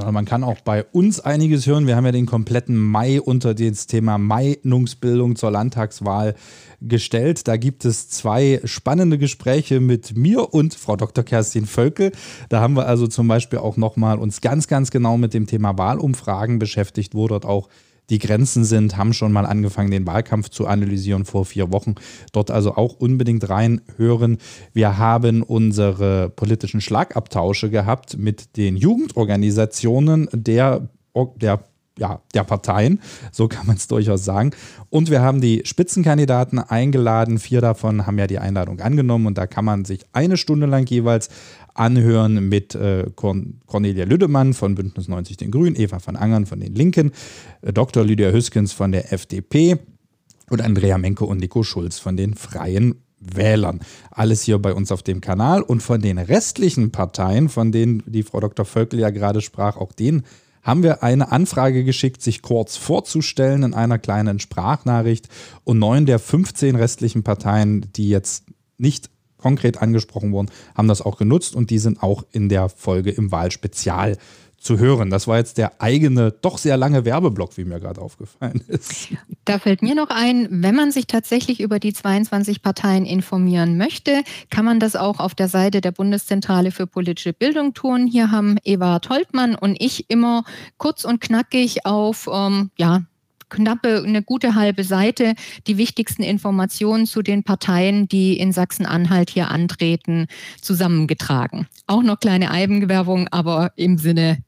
Ja, 0.00 0.12
man 0.12 0.24
kann 0.24 0.44
auch 0.44 0.60
bei 0.60 0.84
uns 0.84 1.18
einiges 1.18 1.66
hören. 1.66 1.88
Wir 1.88 1.96
haben 1.96 2.06
ja 2.06 2.12
den 2.12 2.26
kompletten 2.26 2.78
Mai 2.78 3.20
unter 3.20 3.52
das 3.54 3.88
Thema 3.88 4.16
Meinungsbildung 4.16 5.34
zur 5.34 5.50
Landtagswahl 5.50 6.36
gestellt. 6.80 7.48
Da 7.48 7.56
gibt 7.56 7.84
es 7.84 8.08
zwei 8.08 8.60
spannende 8.62 9.18
Gespräche 9.18 9.80
mit 9.80 10.16
mir 10.16 10.54
und 10.54 10.74
Frau 10.74 10.94
Dr. 10.94 11.24
Kerstin 11.24 11.66
Völkel. 11.66 12.12
Da 12.48 12.60
haben 12.60 12.76
wir 12.76 12.86
also 12.86 13.08
zum 13.08 13.26
Beispiel 13.26 13.58
auch 13.58 13.76
nochmal 13.76 14.18
uns 14.18 14.40
ganz, 14.40 14.68
ganz 14.68 14.92
genau 14.92 15.18
mit 15.18 15.34
dem 15.34 15.48
Thema 15.48 15.76
Wahlumfragen 15.76 16.60
beschäftigt, 16.60 17.16
wo 17.16 17.26
dort 17.26 17.44
auch 17.44 17.68
die 18.10 18.18
Grenzen 18.18 18.64
sind, 18.64 18.96
haben 18.96 19.12
schon 19.12 19.32
mal 19.32 19.46
angefangen, 19.46 19.90
den 19.90 20.06
Wahlkampf 20.06 20.48
zu 20.48 20.66
analysieren 20.66 21.24
vor 21.24 21.44
vier 21.44 21.72
Wochen. 21.72 21.94
Dort 22.32 22.50
also 22.50 22.74
auch 22.74 22.94
unbedingt 22.94 23.48
reinhören. 23.48 24.38
Wir 24.72 24.98
haben 24.98 25.42
unsere 25.42 26.30
politischen 26.30 26.80
Schlagabtausche 26.80 27.70
gehabt 27.70 28.16
mit 28.16 28.56
den 28.56 28.76
Jugendorganisationen 28.76 30.28
der, 30.32 30.88
der 31.36 31.60
ja, 31.98 32.20
der 32.32 32.44
Parteien, 32.44 33.00
so 33.32 33.48
kann 33.48 33.66
man 33.66 33.76
es 33.76 33.88
durchaus 33.88 34.24
sagen. 34.24 34.52
Und 34.88 35.10
wir 35.10 35.20
haben 35.20 35.40
die 35.40 35.62
Spitzenkandidaten 35.64 36.58
eingeladen. 36.58 37.38
Vier 37.38 37.60
davon 37.60 38.06
haben 38.06 38.18
ja 38.18 38.26
die 38.26 38.38
Einladung 38.38 38.80
angenommen 38.80 39.26
und 39.26 39.36
da 39.36 39.46
kann 39.46 39.64
man 39.64 39.84
sich 39.84 40.06
eine 40.12 40.36
Stunde 40.36 40.66
lang 40.66 40.88
jeweils 40.88 41.28
anhören 41.74 42.48
mit 42.48 42.74
äh, 42.74 43.06
Cornelia 43.14 44.04
Lüdemann 44.04 44.54
von 44.54 44.74
Bündnis 44.74 45.08
90 45.08 45.36
Den 45.36 45.50
Grünen, 45.50 45.76
Eva 45.76 45.98
von 45.98 46.16
Angern 46.16 46.46
von 46.46 46.60
den 46.60 46.74
Linken, 46.74 47.12
äh, 47.62 47.72
Dr. 47.72 48.04
Lydia 48.04 48.30
Hüskens 48.30 48.72
von 48.72 48.92
der 48.92 49.12
FDP 49.12 49.78
und 50.50 50.62
Andrea 50.62 50.98
Menke 50.98 51.24
und 51.24 51.38
Nico 51.38 51.62
Schulz 51.62 51.98
von 51.98 52.16
den 52.16 52.34
Freien 52.34 52.96
Wählern. 53.20 53.80
Alles 54.10 54.42
hier 54.42 54.58
bei 54.58 54.72
uns 54.72 54.92
auf 54.92 55.02
dem 55.02 55.20
Kanal. 55.20 55.62
Und 55.62 55.82
von 55.82 56.00
den 56.00 56.18
restlichen 56.18 56.90
Parteien, 56.90 57.48
von 57.48 57.72
denen 57.72 58.02
die 58.06 58.22
Frau 58.22 58.40
Dr. 58.40 58.64
Völkel 58.64 59.00
ja 59.00 59.10
gerade 59.10 59.40
sprach, 59.40 59.76
auch 59.76 59.92
denen 59.92 60.22
haben 60.62 60.82
wir 60.82 61.02
eine 61.02 61.32
Anfrage 61.32 61.84
geschickt, 61.84 62.20
sich 62.20 62.42
kurz 62.42 62.76
vorzustellen 62.76 63.62
in 63.62 63.74
einer 63.74 63.98
kleinen 63.98 64.38
Sprachnachricht. 64.38 65.28
Und 65.64 65.78
neun 65.78 66.06
der 66.06 66.18
15 66.18 66.76
restlichen 66.76 67.22
Parteien, 67.22 67.86
die 67.96 68.08
jetzt 68.08 68.44
nicht 68.76 69.10
konkret 69.38 69.80
angesprochen 69.80 70.32
wurden, 70.32 70.50
haben 70.76 70.88
das 70.88 71.00
auch 71.00 71.16
genutzt 71.16 71.56
und 71.56 71.70
die 71.70 71.78
sind 71.78 72.02
auch 72.02 72.24
in 72.32 72.48
der 72.48 72.68
Folge 72.68 73.10
im 73.10 73.32
Wahlspezial 73.32 74.16
zu 74.58 74.78
hören. 74.78 75.08
Das 75.08 75.26
war 75.26 75.38
jetzt 75.38 75.56
der 75.56 75.80
eigene, 75.80 76.32
doch 76.32 76.58
sehr 76.58 76.76
lange 76.76 77.04
Werbeblock, 77.04 77.56
wie 77.56 77.64
mir 77.64 77.80
gerade 77.80 78.00
aufgefallen 78.00 78.60
ist. 78.66 79.08
Da 79.44 79.58
fällt 79.58 79.82
mir 79.82 79.94
noch 79.94 80.10
ein, 80.10 80.48
wenn 80.50 80.74
man 80.74 80.90
sich 80.90 81.06
tatsächlich 81.06 81.60
über 81.60 81.78
die 81.78 81.92
22 81.92 82.60
Parteien 82.60 83.06
informieren 83.06 83.78
möchte, 83.78 84.22
kann 84.50 84.64
man 84.64 84.80
das 84.80 84.96
auch 84.96 85.20
auf 85.20 85.34
der 85.34 85.48
Seite 85.48 85.80
der 85.80 85.92
Bundeszentrale 85.92 86.70
für 86.72 86.86
politische 86.86 87.32
Bildung 87.32 87.72
tun. 87.72 88.06
Hier 88.06 88.30
haben 88.30 88.58
Eva 88.64 89.00
Holtmann 89.08 89.54
und 89.54 89.76
ich 89.80 90.10
immer 90.10 90.44
kurz 90.76 91.04
und 91.04 91.20
knackig 91.20 91.86
auf 91.86 92.28
ähm, 92.30 92.70
ja, 92.76 93.04
knappe, 93.48 94.02
eine 94.06 94.22
gute 94.22 94.54
halbe 94.54 94.84
Seite 94.84 95.34
die 95.66 95.78
wichtigsten 95.78 96.22
Informationen 96.22 97.06
zu 97.06 97.22
den 97.22 97.44
Parteien, 97.44 98.08
die 98.08 98.38
in 98.38 98.52
Sachsen-Anhalt 98.52 99.30
hier 99.30 99.50
antreten, 99.50 100.26
zusammengetragen. 100.60 101.66
Auch 101.86 102.02
noch 102.02 102.20
kleine 102.20 102.50
Eigenwerbung, 102.50 103.28
aber 103.28 103.72
im 103.76 103.98
Sinne 103.98 104.38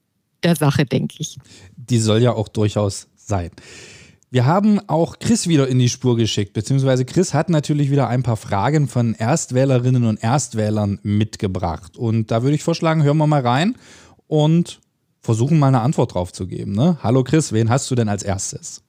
der 0.43 0.55
Sache, 0.55 0.85
denke 0.85 1.15
ich. 1.19 1.37
Die 1.75 1.99
soll 1.99 2.21
ja 2.21 2.33
auch 2.33 2.47
durchaus 2.47 3.07
sein. 3.15 3.51
Wir 4.33 4.45
haben 4.45 4.79
auch 4.87 5.19
Chris 5.19 5.49
wieder 5.49 5.67
in 5.67 5.77
die 5.77 5.89
Spur 5.89 6.15
geschickt, 6.15 6.53
beziehungsweise 6.53 7.03
Chris 7.03 7.33
hat 7.33 7.49
natürlich 7.49 7.91
wieder 7.91 8.07
ein 8.07 8.23
paar 8.23 8.37
Fragen 8.37 8.87
von 8.87 9.13
Erstwählerinnen 9.13 10.05
und 10.05 10.23
Erstwählern 10.23 10.99
mitgebracht. 11.03 11.97
Und 11.97 12.31
da 12.31 12.41
würde 12.41 12.55
ich 12.55 12.63
vorschlagen, 12.63 13.03
hören 13.03 13.17
wir 13.17 13.27
mal 13.27 13.45
rein 13.45 13.75
und 14.27 14.79
versuchen 15.19 15.59
mal 15.59 15.67
eine 15.67 15.81
Antwort 15.81 16.13
drauf 16.13 16.31
zu 16.31 16.47
geben. 16.47 16.71
Ne? 16.71 16.97
Hallo 17.03 17.25
Chris, 17.25 17.51
wen 17.51 17.69
hast 17.69 17.91
du 17.91 17.95
denn 17.95 18.07
als 18.07 18.23
erstes? 18.23 18.83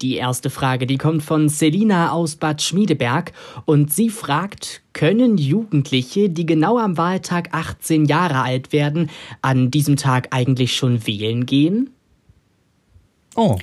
Die 0.00 0.14
erste 0.14 0.48
Frage, 0.48 0.86
die 0.86 0.96
kommt 0.96 1.24
von 1.24 1.48
Selina 1.48 2.12
aus 2.12 2.36
Bad 2.36 2.62
Schmiedeberg 2.62 3.32
und 3.64 3.92
sie 3.92 4.10
fragt, 4.10 4.82
können 4.92 5.38
Jugendliche, 5.38 6.30
die 6.30 6.46
genau 6.46 6.78
am 6.78 6.96
Wahltag 6.96 7.48
18 7.52 8.04
Jahre 8.04 8.42
alt 8.42 8.72
werden, 8.72 9.10
an 9.42 9.72
diesem 9.72 9.96
Tag 9.96 10.28
eigentlich 10.30 10.76
schon 10.76 11.04
wählen 11.06 11.46
gehen? 11.46 11.90
Oh. 13.34 13.58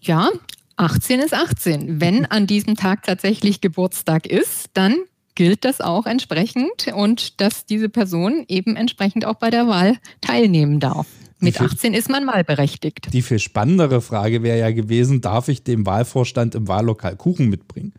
Ja, 0.00 0.30
18 0.76 1.20
ist 1.20 1.34
18. 1.34 2.00
Wenn 2.00 2.26
an 2.26 2.46
diesem 2.46 2.76
Tag 2.76 3.02
tatsächlich 3.02 3.60
Geburtstag 3.60 4.26
ist, 4.26 4.70
dann 4.74 4.94
gilt 5.34 5.64
das 5.64 5.80
auch 5.80 6.06
entsprechend 6.06 6.88
und 6.94 7.40
dass 7.40 7.66
diese 7.66 7.88
Person 7.88 8.44
eben 8.46 8.76
entsprechend 8.76 9.24
auch 9.24 9.36
bei 9.36 9.50
der 9.50 9.66
Wahl 9.66 9.98
teilnehmen 10.20 10.78
darf. 10.78 11.06
Mit 11.38 11.60
18 11.60 11.92
ist 11.92 12.08
man 12.08 12.26
wahlberechtigt. 12.26 13.12
Die 13.12 13.22
viel 13.22 13.38
spannendere 13.38 14.00
Frage 14.00 14.42
wäre 14.42 14.58
ja 14.58 14.70
gewesen, 14.70 15.20
darf 15.20 15.48
ich 15.48 15.62
dem 15.62 15.84
Wahlvorstand 15.84 16.54
im 16.54 16.66
Wahllokal 16.66 17.16
Kuchen 17.16 17.48
mitbringen? 17.48 17.92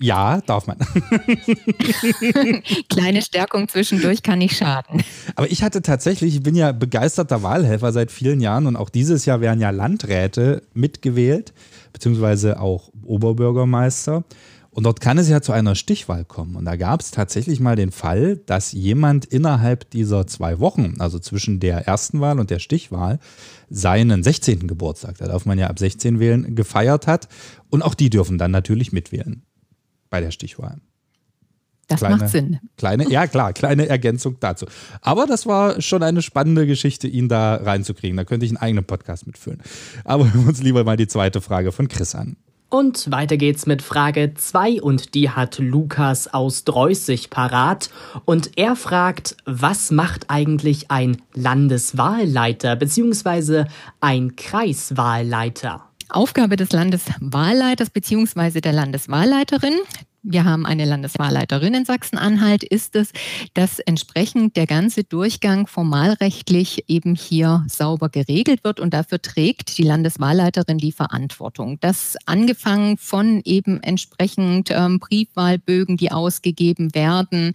Ja, 0.00 0.40
darf 0.40 0.66
man. 0.66 0.78
Kleine 2.90 3.22
Stärkung 3.22 3.68
zwischendurch 3.68 4.22
kann 4.22 4.40
nicht 4.40 4.56
schaden. 4.56 5.02
Aber 5.36 5.50
ich 5.50 5.62
hatte 5.62 5.82
tatsächlich, 5.82 6.34
ich 6.34 6.42
bin 6.42 6.56
ja 6.56 6.72
begeisterter 6.72 7.42
Wahlhelfer 7.42 7.92
seit 7.92 8.10
vielen 8.10 8.40
Jahren 8.40 8.66
und 8.66 8.76
auch 8.76 8.90
dieses 8.90 9.24
Jahr 9.24 9.40
werden 9.40 9.60
ja 9.60 9.70
Landräte 9.70 10.62
mitgewählt, 10.74 11.52
beziehungsweise 11.92 12.60
auch 12.60 12.90
Oberbürgermeister. 13.04 14.24
Und 14.74 14.82
dort 14.82 15.00
kann 15.00 15.18
es 15.18 15.28
ja 15.28 15.40
zu 15.40 15.52
einer 15.52 15.76
Stichwahl 15.76 16.24
kommen. 16.24 16.56
Und 16.56 16.64
da 16.64 16.74
gab 16.74 17.00
es 17.00 17.12
tatsächlich 17.12 17.60
mal 17.60 17.76
den 17.76 17.92
Fall, 17.92 18.38
dass 18.38 18.72
jemand 18.72 19.24
innerhalb 19.24 19.88
dieser 19.90 20.26
zwei 20.26 20.58
Wochen, 20.58 20.96
also 20.98 21.20
zwischen 21.20 21.60
der 21.60 21.86
ersten 21.86 22.20
Wahl 22.20 22.40
und 22.40 22.50
der 22.50 22.58
Stichwahl, 22.58 23.20
seinen 23.70 24.24
16. 24.24 24.66
Geburtstag, 24.66 25.16
da 25.18 25.28
darf 25.28 25.46
man 25.46 25.60
ja 25.60 25.68
ab 25.68 25.78
16 25.78 26.18
wählen, 26.18 26.56
gefeiert 26.56 27.06
hat. 27.06 27.28
Und 27.70 27.82
auch 27.82 27.94
die 27.94 28.10
dürfen 28.10 28.36
dann 28.36 28.50
natürlich 28.50 28.90
mitwählen 28.90 29.44
bei 30.10 30.20
der 30.20 30.32
Stichwahl. 30.32 30.78
Das 31.86 32.00
kleine, 32.00 32.16
macht 32.16 32.30
Sinn. 32.30 32.58
Kleine, 32.76 33.08
ja 33.08 33.28
klar, 33.28 33.52
kleine 33.52 33.86
Ergänzung 33.86 34.38
dazu. 34.40 34.66
Aber 35.02 35.26
das 35.26 35.46
war 35.46 35.80
schon 35.80 36.02
eine 36.02 36.22
spannende 36.22 36.66
Geschichte, 36.66 37.06
ihn 37.06 37.28
da 37.28 37.54
reinzukriegen. 37.56 38.16
Da 38.16 38.24
könnte 38.24 38.44
ich 38.44 38.50
einen 38.50 38.56
eigenen 38.56 38.84
Podcast 38.84 39.26
mitfüllen. 39.28 39.62
Aber 40.02 40.32
wir 40.32 40.40
uns 40.48 40.60
lieber 40.60 40.82
mal 40.82 40.96
die 40.96 41.06
zweite 41.06 41.40
Frage 41.40 41.70
von 41.70 41.86
Chris 41.86 42.16
an. 42.16 42.36
Und 42.68 43.10
weiter 43.10 43.36
geht's 43.36 43.66
mit 43.66 43.82
Frage 43.82 44.34
2 44.34 44.82
und 44.82 45.14
die 45.14 45.30
hat 45.30 45.58
Lukas 45.58 46.32
aus 46.32 46.64
Dreußig 46.64 47.30
parat. 47.30 47.90
Und 48.24 48.58
er 48.58 48.74
fragt, 48.74 49.36
was 49.44 49.90
macht 49.90 50.28
eigentlich 50.28 50.90
ein 50.90 51.18
Landeswahlleiter 51.34 52.76
bzw. 52.76 53.66
ein 54.00 54.34
Kreiswahlleiter? 54.34 55.88
Aufgabe 56.08 56.56
des 56.56 56.72
Landeswahlleiters 56.72 57.90
bzw. 57.90 58.60
der 58.60 58.72
Landeswahlleiterin 58.72 59.74
wir 60.24 60.44
haben 60.44 60.64
eine 60.64 60.86
Landeswahlleiterin 60.86 61.74
in 61.74 61.84
Sachsen-Anhalt, 61.84 62.64
ist 62.64 62.96
es, 62.96 63.12
dass 63.52 63.78
entsprechend 63.78 64.56
der 64.56 64.66
ganze 64.66 65.04
Durchgang 65.04 65.66
formalrechtlich 65.66 66.84
eben 66.88 67.14
hier 67.14 67.64
sauber 67.68 68.08
geregelt 68.08 68.64
wird 68.64 68.80
und 68.80 68.94
dafür 68.94 69.20
trägt 69.20 69.76
die 69.76 69.82
Landeswahlleiterin 69.82 70.78
die 70.78 70.92
Verantwortung. 70.92 71.78
Das 71.80 72.16
angefangen 72.24 72.96
von 72.96 73.42
eben 73.44 73.82
entsprechend 73.82 74.70
ähm, 74.70 74.98
Briefwahlbögen, 74.98 75.98
die 75.98 76.10
ausgegeben 76.10 76.94
werden, 76.94 77.52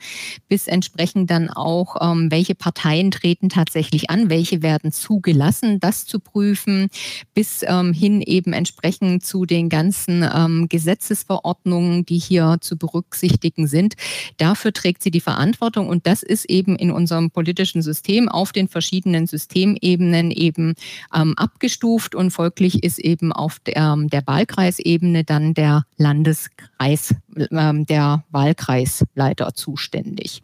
bis 0.48 0.68
entsprechend 0.68 1.32
dann 1.32 1.50
auch, 1.50 1.96
ähm, 2.00 2.30
welche 2.30 2.54
Parteien 2.54 3.10
treten 3.10 3.50
tatsächlich 3.50 4.12
an, 4.12 4.30
welche 4.30 4.62
werden 4.62 4.92
zugelassen, 4.92 5.80
das 5.80 6.06
zu 6.06 6.20
prüfen, 6.20 6.90
bis 7.34 7.64
ähm, 7.64 7.94
hin 7.94 8.22
eben 8.22 8.54
entsprechend 8.54 9.26
zu 9.26 9.48
den 9.48 9.70
ganzen 9.70 10.24
ähm, 10.32 10.70
Gesetzesverordnungen, 10.70 12.06
die 12.06 12.20
hier 12.20 12.59
zu 12.60 12.78
berücksichtigen 12.78 13.68
sind. 13.68 13.96
Dafür 14.38 14.74
trägt 14.74 15.04
sie 15.04 15.12
die 15.12 15.22
Verantwortung 15.22 15.88
und 15.88 16.08
das 16.08 16.24
ist 16.24 16.46
eben 16.46 16.76
in 16.76 16.92
unserem 16.92 17.32
politischen 17.32 17.82
System 17.82 18.30
auf 18.30 18.52
den 18.52 18.68
verschiedenen 18.68 19.28
Systemebenen 19.28 20.32
eben 20.32 20.74
ähm, 21.14 21.34
abgestuft 21.38 22.16
und 22.16 22.32
folglich 22.32 22.84
ist 22.84 23.00
eben 23.00 23.32
auf 23.32 23.60
der, 23.60 23.78
ähm, 23.78 24.10
der 24.10 24.26
Wahlkreisebene 24.26 25.24
dann 25.24 25.54
der 25.54 25.84
Landeskreis, 25.98 27.16
ähm, 27.52 27.86
der 27.86 28.24
Wahlkreisleiter 28.32 29.54
zuständig. 29.54 30.42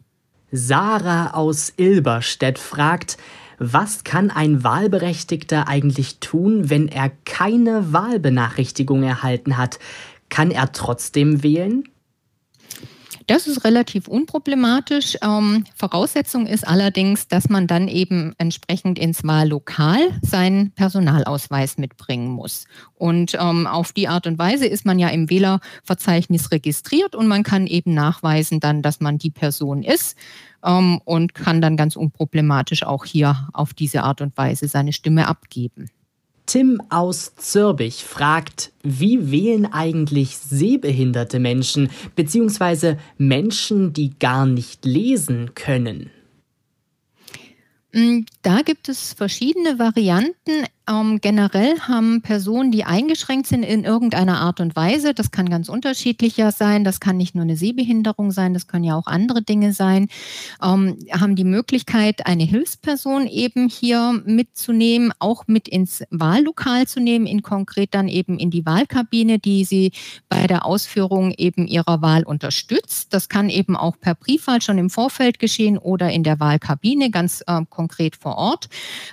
Sarah 0.52 1.34
aus 1.34 1.72
Ilberstedt 1.76 2.58
fragt, 2.58 3.18
was 3.58 4.04
kann 4.04 4.30
ein 4.30 4.64
Wahlberechtigter 4.64 5.66
eigentlich 5.66 6.18
tun, 6.20 6.68
wenn 6.68 6.88
er 6.88 7.10
keine 7.24 7.92
Wahlbenachrichtigung 7.92 9.02
erhalten 9.02 9.56
hat? 9.56 9.78
Kann 10.28 10.50
er 10.50 10.72
trotzdem 10.72 11.42
wählen? 11.42 11.84
Das 13.26 13.46
ist 13.46 13.64
relativ 13.64 14.08
unproblematisch. 14.08 15.16
Ähm, 15.22 15.64
Voraussetzung 15.74 16.46
ist 16.46 16.66
allerdings, 16.66 17.28
dass 17.28 17.48
man 17.48 17.66
dann 17.66 17.88
eben 17.88 18.34
entsprechend 18.38 18.98
ins 18.98 19.24
Wahllokal 19.24 20.00
seinen 20.22 20.70
Personalausweis 20.72 21.78
mitbringen 21.78 22.28
muss. 22.28 22.66
Und 22.94 23.36
ähm, 23.38 23.66
auf 23.66 23.92
die 23.92 24.08
Art 24.08 24.26
und 24.26 24.38
Weise 24.38 24.66
ist 24.66 24.86
man 24.86 24.98
ja 24.98 25.08
im 25.08 25.28
Wählerverzeichnis 25.28 26.52
registriert 26.52 27.14
und 27.14 27.26
man 27.26 27.42
kann 27.42 27.66
eben 27.66 27.94
nachweisen 27.94 28.60
dann, 28.60 28.82
dass 28.82 29.00
man 29.00 29.18
die 29.18 29.30
Person 29.30 29.82
ist 29.82 30.16
ähm, 30.64 31.00
und 31.04 31.34
kann 31.34 31.60
dann 31.60 31.76
ganz 31.76 31.96
unproblematisch 31.96 32.84
auch 32.84 33.04
hier 33.04 33.48
auf 33.52 33.74
diese 33.74 34.02
Art 34.02 34.20
und 34.20 34.36
Weise 34.36 34.68
seine 34.68 34.92
Stimme 34.92 35.26
abgeben. 35.26 35.90
Tim 36.46 36.80
aus 36.90 37.34
Zürbich 37.36 38.04
fragt, 38.04 38.72
wie 38.82 39.30
wählen 39.32 39.66
eigentlich 39.66 40.38
sehbehinderte 40.38 41.40
Menschen 41.40 41.90
bzw. 42.14 42.96
Menschen, 43.18 43.92
die 43.92 44.16
gar 44.18 44.46
nicht 44.46 44.84
lesen 44.84 45.54
können? 45.54 46.10
Mm, 47.92 48.20
da 48.42 48.62
gibt 48.62 48.88
es 48.88 49.12
verschiedene 49.12 49.78
Varianten. 49.78 50.66
Ähm, 50.88 51.20
generell 51.20 51.80
haben 51.80 52.22
Personen, 52.22 52.70
die 52.70 52.84
eingeschränkt 52.84 53.48
sind 53.48 53.64
in 53.64 53.84
irgendeiner 53.84 54.40
Art 54.40 54.60
und 54.60 54.76
Weise, 54.76 55.14
das 55.14 55.32
kann 55.32 55.48
ganz 55.48 55.68
unterschiedlicher 55.68 56.52
sein, 56.52 56.84
das 56.84 57.00
kann 57.00 57.16
nicht 57.16 57.34
nur 57.34 57.42
eine 57.42 57.56
Sehbehinderung 57.56 58.30
sein, 58.30 58.54
das 58.54 58.68
können 58.68 58.84
ja 58.84 58.94
auch 58.94 59.08
andere 59.08 59.42
Dinge 59.42 59.72
sein, 59.72 60.08
ähm, 60.62 60.96
haben 61.10 61.34
die 61.34 61.44
Möglichkeit, 61.44 62.26
eine 62.26 62.44
Hilfsperson 62.44 63.26
eben 63.26 63.68
hier 63.68 64.22
mitzunehmen, 64.24 65.12
auch 65.18 65.48
mit 65.48 65.66
ins 65.66 66.04
Wahllokal 66.10 66.86
zu 66.86 67.00
nehmen, 67.00 67.26
in 67.26 67.42
konkret 67.42 67.92
dann 67.94 68.06
eben 68.06 68.38
in 68.38 68.50
die 68.50 68.64
Wahlkabine, 68.64 69.40
die 69.40 69.64
sie 69.64 69.90
bei 70.28 70.46
der 70.46 70.64
Ausführung 70.64 71.32
eben 71.32 71.66
ihrer 71.66 72.00
Wahl 72.00 72.22
unterstützt. 72.22 73.12
Das 73.12 73.28
kann 73.28 73.50
eben 73.50 73.76
auch 73.76 73.98
per 73.98 74.14
Briefwahl 74.14 74.62
schon 74.62 74.78
im 74.78 74.90
Vorfeld 74.90 75.38
geschehen 75.40 75.78
oder 75.78 76.10
in 76.12 76.22
der 76.22 76.38
Wahlkabine 76.38 77.10
ganz 77.10 77.42
äh, 77.46 77.62
konkret 77.68 78.14
vor 78.14 78.36
Ort. 78.36 78.68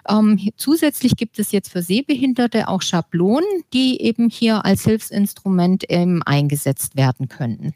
Ähm, 0.08 0.40
zusätzlich 0.56 1.16
gibt 1.16 1.40
es 1.40 1.52
jetzt 1.52 1.63
jetzt 1.64 1.72
für 1.72 1.82
Sehbehinderte 1.82 2.68
auch 2.68 2.82
Schablonen, 2.82 3.48
die 3.74 4.02
eben 4.02 4.30
hier 4.30 4.66
als 4.66 4.84
Hilfsinstrument 4.84 5.86
ähm, 5.88 6.22
eingesetzt 6.26 6.98
werden 6.98 7.30
könnten. 7.30 7.74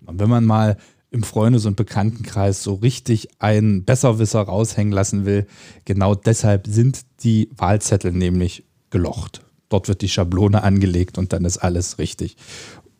Wenn 0.00 0.28
man 0.28 0.44
mal 0.44 0.76
im 1.12 1.22
Freundes- 1.22 1.66
und 1.66 1.76
Bekanntenkreis 1.76 2.62
so 2.64 2.74
richtig 2.74 3.28
einen 3.38 3.84
Besserwisser 3.84 4.40
raushängen 4.40 4.92
lassen 4.92 5.24
will, 5.24 5.46
genau 5.84 6.16
deshalb 6.16 6.66
sind 6.66 7.02
die 7.22 7.48
Wahlzettel 7.56 8.12
nämlich 8.12 8.64
gelocht. 8.90 9.44
Dort 9.68 9.88
wird 9.88 10.02
die 10.02 10.08
Schablone 10.08 10.64
angelegt 10.64 11.16
und 11.16 11.32
dann 11.32 11.44
ist 11.44 11.58
alles 11.58 11.98
richtig. 11.98 12.36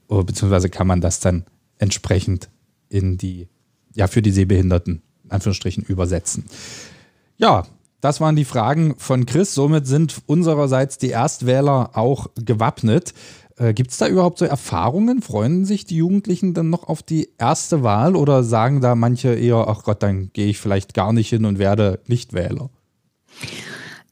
Beziehungsweise 0.09 0.69
kann 0.69 0.87
man 0.87 1.01
das 1.01 1.21
dann 1.21 1.47
entsprechend 1.79 2.49
in 2.89 3.17
die, 3.17 3.49
ja, 3.95 4.07
für 4.07 4.23
die 4.23 4.31
Sehbehinderten, 4.31 5.03
in 5.25 5.31
Anführungsstrichen, 5.33 5.83
übersetzen. 5.83 6.45
Ja, 7.39 7.67
das 8.03 8.21
waren 8.21 8.35
die 8.35 8.45
Fragen 8.45 8.97
von 8.99 9.27
Chris. 9.27 9.55
Somit 9.55 9.87
sind 9.87 10.21
unsererseits 10.27 10.99
die 10.99 11.11
Erstwähler 11.11 11.91
auch 11.95 12.27
gewappnet. 12.35 13.15
Äh, 13.57 13.75
Gibt 13.75 13.93
es 13.93 13.99
da 13.99 14.09
überhaupt 14.09 14.39
so 14.39 14.45
Erfahrungen? 14.45 15.23
Freuen 15.23 15.65
sich 15.65 15.85
die 15.85 15.97
Jugendlichen 15.97 16.53
dann 16.53 16.69
noch 16.69 16.89
auf 16.89 17.05
die 17.05 17.31
erste 17.39 17.85
Wahl 17.85 18.17
oder 18.17 18.43
sagen 18.43 18.81
da 18.81 18.97
manche 18.97 19.35
eher, 19.35 19.69
ach 19.69 19.85
Gott, 19.85 20.03
dann 20.03 20.31
gehe 20.33 20.49
ich 20.49 20.59
vielleicht 20.59 20.95
gar 20.95 21.13
nicht 21.13 21.29
hin 21.29 21.45
und 21.45 21.61
werde 21.61 22.01
Nichtwähler? 22.09 22.71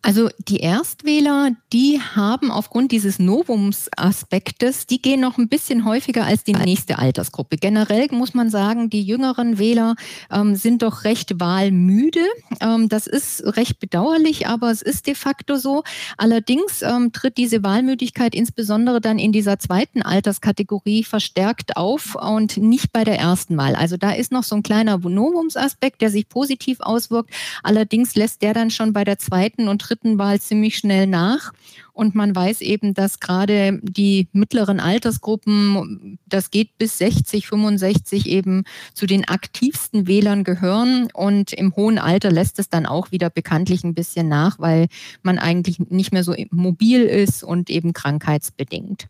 Also 0.03 0.31
die 0.39 0.61
Erstwähler, 0.61 1.51
die 1.75 2.01
haben 2.01 2.51
aufgrund 2.51 2.91
dieses 2.91 3.19
Novumsaspektes, 3.19 4.87
die 4.87 5.03
gehen 5.03 5.21
noch 5.21 5.37
ein 5.37 5.49
bisschen 5.49 5.85
häufiger 5.85 6.25
als 6.25 6.43
die 6.43 6.55
nächste 6.55 6.99
Altersgruppe. 6.99 7.59
Generell 7.59 8.09
muss 8.11 8.33
man 8.33 8.49
sagen, 8.49 8.89
die 8.89 9.03
jüngeren 9.03 9.59
Wähler 9.59 9.97
ähm, 10.31 10.57
sind 10.57 10.81
doch 10.81 11.05
recht 11.05 11.39
wahlmüde. 11.39 12.25
Ähm, 12.61 12.89
das 12.89 13.07
ist 13.07 13.43
recht 13.45 13.79
bedauerlich, 13.79 14.47
aber 14.47 14.71
es 14.71 14.81
ist 14.81 15.07
de 15.07 15.15
facto 15.15 15.57
so. 15.57 15.85
Allerdings 16.17 16.81
ähm, 16.81 17.13
tritt 17.13 17.37
diese 17.37 17.63
Wahlmüdigkeit 17.63 18.35
insbesondere 18.35 19.03
dann 19.03 19.19
in 19.19 19.33
dieser 19.33 19.59
zweiten 19.59 20.01
Alterskategorie 20.01 21.05
verstärkt 21.05 21.77
auf 21.77 22.15
und 22.15 22.57
nicht 22.57 22.91
bei 22.93 23.05
der 23.05 23.19
ersten 23.19 23.59
Wahl. 23.59 23.75
Also 23.77 23.99
da 23.99 24.13
ist 24.13 24.33
noch 24.33 24.45
so 24.45 24.57
ein 24.57 24.63
kleiner 24.63 24.97
Novumsaspekt, 24.97 26.01
der 26.01 26.09
sich 26.09 26.27
positiv 26.27 26.81
auswirkt. 26.81 27.35
Allerdings 27.63 28.15
lässt 28.15 28.41
der 28.41 28.55
dann 28.55 28.71
schon 28.71 28.95
bei 28.95 29.05
der 29.05 29.19
zweiten 29.19 29.69
und 29.69 29.90
dritten 29.91 30.19
Wahl 30.19 30.41
ziemlich 30.41 30.79
schnell 30.79 31.07
nach. 31.07 31.53
Und 32.01 32.15
man 32.15 32.35
weiß 32.35 32.63
eben, 32.63 32.95
dass 32.95 33.21
gerade 33.21 33.79
die 33.83 34.29
mittleren 34.33 34.81
Altersgruppen, 34.81 36.19
das 36.25 36.51
geht 36.51 36.79
bis 36.79 36.97
60, 36.97 37.47
65 37.47 38.27
eben 38.27 38.65
zu 38.95 39.05
den 39.05 39.29
aktivsten 39.29 40.07
Wählern 40.07 40.43
gehören. 40.43 41.11
Und 41.13 41.53
im 41.53 41.77
hohen 41.77 41.99
Alter 41.99 42.33
lässt 42.33 42.59
es 42.59 42.71
dann 42.71 42.87
auch 42.87 43.13
wieder 43.13 43.29
bekanntlich 43.29 43.85
ein 43.85 43.93
bisschen 43.93 44.29
nach, 44.29 44.59
weil 44.59 44.87
man 45.23 45.39
eigentlich 45.39 45.79
nicht 45.91 46.11
mehr 46.11 46.25
so 46.25 46.35
mobil 46.51 47.03
ist 47.03 47.45
und 47.45 47.69
eben 47.69 47.93
krankheitsbedingt. 47.93 49.07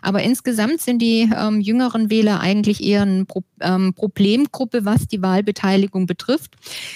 Aber 0.00 0.22
insgesamt 0.22 0.80
sind 0.80 1.02
die 1.02 1.28
ähm, 1.36 1.60
jüngeren 1.60 2.08
Wähler 2.08 2.38
eigentlich 2.38 2.84
eher 2.84 3.02
eine 3.02 3.24
Pro 3.24 3.42
ähm, 3.60 3.94
Problemgruppe, 3.94 4.84
was 4.84 5.08
die 5.08 5.22
Wahlbeteiligung 5.22 6.06
betrifft. 6.06 6.54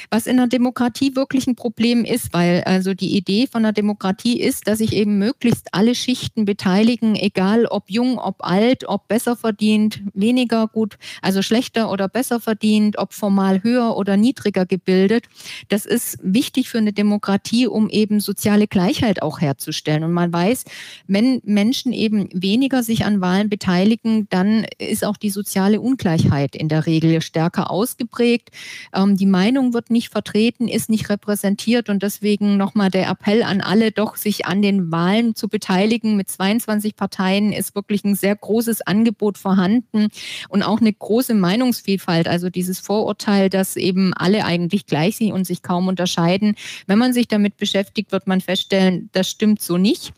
Was 0.09 0.29
in 0.29 0.37
der 0.37 0.47
Demokratie 0.47 1.16
wirklich 1.16 1.49
ein 1.49 1.57
Problem 1.57 2.05
ist, 2.05 2.33
weil 2.33 2.62
also 2.62 2.95
die 2.95 3.16
Idee 3.16 3.49
von 3.49 3.64
der 3.64 3.73
Demokratie 3.73 4.40
ist, 4.40 4.69
dass 4.69 4.79
ich 4.79 4.93
eben 4.93 5.19
möglichst 5.19 5.32
alle 5.73 5.95
Schichten 5.95 6.45
beteiligen, 6.45 7.14
egal 7.14 7.66
ob 7.66 7.90
jung, 7.90 8.18
ob 8.18 8.37
alt, 8.40 8.88
ob 8.88 9.09
besser 9.09 9.37
verdient, 9.37 10.03
weniger 10.14 10.68
gut, 10.68 10.99
also 11.21 11.42
schlechter 11.42 11.90
oder 11.90 12.09
besser 12.09 12.40
verdient, 12.40 12.99
ob 12.99 13.12
formal 13.12 13.62
höher 13.62 13.97
oder 13.97 14.16
niedriger 14.16 14.66
gebildet. 14.66 15.27
Das 15.68 15.87
ist 15.87 16.18
wichtig 16.23 16.68
für 16.68 16.79
eine 16.79 16.92
Demokratie, 16.92 17.66
um 17.66 17.88
eben 17.88 18.21
soziale 18.21 18.66
Gleichheit 18.66 19.23
auch 19.23 19.40
herzustellen. 19.40 20.05
Und 20.05 20.12
man 20.12 20.33
weiß, 20.33 20.64
wenn 21.07 21.40
Menschen 21.45 21.92
eben 21.92 22.29
weniger 22.33 22.83
sich 22.83 23.05
an 23.05 23.21
Wahlen 23.21 23.49
beteiligen, 23.49 24.27
dann 24.31 24.66
ist 24.79 25.05
auch 25.05 25.16
die 25.16 25.31
soziale 25.31 25.81
Ungleichheit 25.81 26.57
in 26.57 26.68
der 26.68 26.87
Regel 26.87 27.23
stärker 27.23 27.71
ausgeprägt. 27.71 28.51
Ähm, 28.95 29.16
die 29.16 29.27
Meinung 29.27 29.75
wird 29.75 29.90
nicht 29.90 30.09
vertreten, 30.09 30.68
ist 30.68 30.90
nicht 30.90 31.09
repräsentiert 31.09 31.88
und 31.88 32.03
deswegen 32.03 32.57
nochmal 32.57 32.90
der 32.90 33.09
Appell 33.09 33.42
an 33.42 33.61
alle, 33.61 33.92
doch 33.92 34.16
sich 34.16 34.47
an 34.47 34.62
den 34.62 34.90
Wahlen 34.90 35.22
Wahlen 35.23 35.35
zu 35.35 35.49
beteiligen. 35.49 36.17
Mit 36.17 36.29
22 36.29 36.97
Parteien 36.97 37.53
ist 37.53 37.75
wirklich 37.75 38.05
ein 38.05 38.15
sehr 38.15 38.35
großes 38.37 38.83
Angebot 38.83 39.39
vorhanden 39.39 40.09
und 40.49 40.63
auch 40.63 40.81
eine 40.81 40.93
große 40.93 41.35
Meinungsvielfalt. 41.35 42.29
Also 42.29 42.51
dieses 42.51 42.81
Vorurteil, 42.81 43.49
dass 43.49 43.77
eben 43.77 44.13
alle 44.15 44.45
eigentlich 44.45 44.87
gleich 44.87 45.17
sind 45.17 45.33
und 45.33 45.47
sich 45.47 45.63
kaum 45.63 45.89
unterscheiden. 45.89 46.55
Wenn 46.87 46.99
man 46.99 47.13
sich 47.13 47.29
damit 47.29 47.57
beschäftigt, 47.57 48.13
wird 48.13 48.27
man 48.27 48.41
feststellen, 48.41 49.09
das 49.13 49.29
stimmt 49.29 49.63
so 49.63 49.79
nicht. 49.79 50.13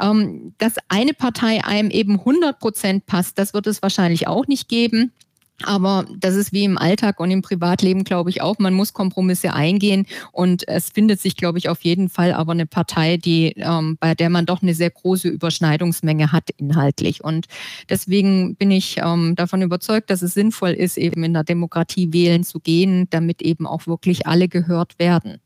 Ähm, 0.00 0.54
dass 0.58 0.74
eine 0.88 1.14
Partei 1.14 1.64
einem 1.64 1.90
eben 1.90 2.18
100 2.20 2.58
Prozent 2.58 3.06
passt, 3.06 3.38
das 3.38 3.54
wird 3.54 3.66
es 3.66 3.82
wahrscheinlich 3.82 4.28
auch 4.28 4.46
nicht 4.46 4.68
geben. 4.68 5.12
Aber 5.62 6.04
das 6.18 6.34
ist 6.34 6.52
wie 6.52 6.64
im 6.64 6.76
Alltag 6.76 7.20
und 7.20 7.30
im 7.30 7.40
Privatleben, 7.40 8.02
glaube 8.02 8.28
ich, 8.28 8.42
auch. 8.42 8.58
Man 8.58 8.74
muss 8.74 8.92
Kompromisse 8.92 9.52
eingehen 9.52 10.06
und 10.32 10.66
es 10.66 10.90
findet 10.90 11.20
sich, 11.20 11.36
glaube 11.36 11.58
ich, 11.58 11.68
auf 11.68 11.82
jeden 11.82 12.08
Fall 12.08 12.32
aber 12.32 12.52
eine 12.52 12.66
Partei, 12.66 13.16
die, 13.16 13.54
ähm, 13.56 13.96
bei 14.00 14.14
der 14.14 14.30
man 14.30 14.46
doch 14.46 14.62
eine 14.62 14.74
sehr 14.74 14.90
große 14.90 15.28
Überschneidungsmenge 15.28 16.32
hat 16.32 16.50
inhaltlich. 16.56 17.22
Und 17.22 17.46
deswegen 17.88 18.56
bin 18.56 18.72
ich 18.72 18.96
ähm, 18.98 19.36
davon 19.36 19.62
überzeugt, 19.62 20.10
dass 20.10 20.22
es 20.22 20.34
sinnvoll 20.34 20.70
ist, 20.70 20.98
eben 20.98 21.22
in 21.22 21.34
der 21.34 21.44
Demokratie 21.44 22.12
wählen 22.12 22.42
zu 22.42 22.58
gehen, 22.58 23.06
damit 23.10 23.40
eben 23.40 23.66
auch 23.66 23.86
wirklich 23.86 24.26
alle 24.26 24.48
gehört 24.48 24.98
werden. 24.98 25.40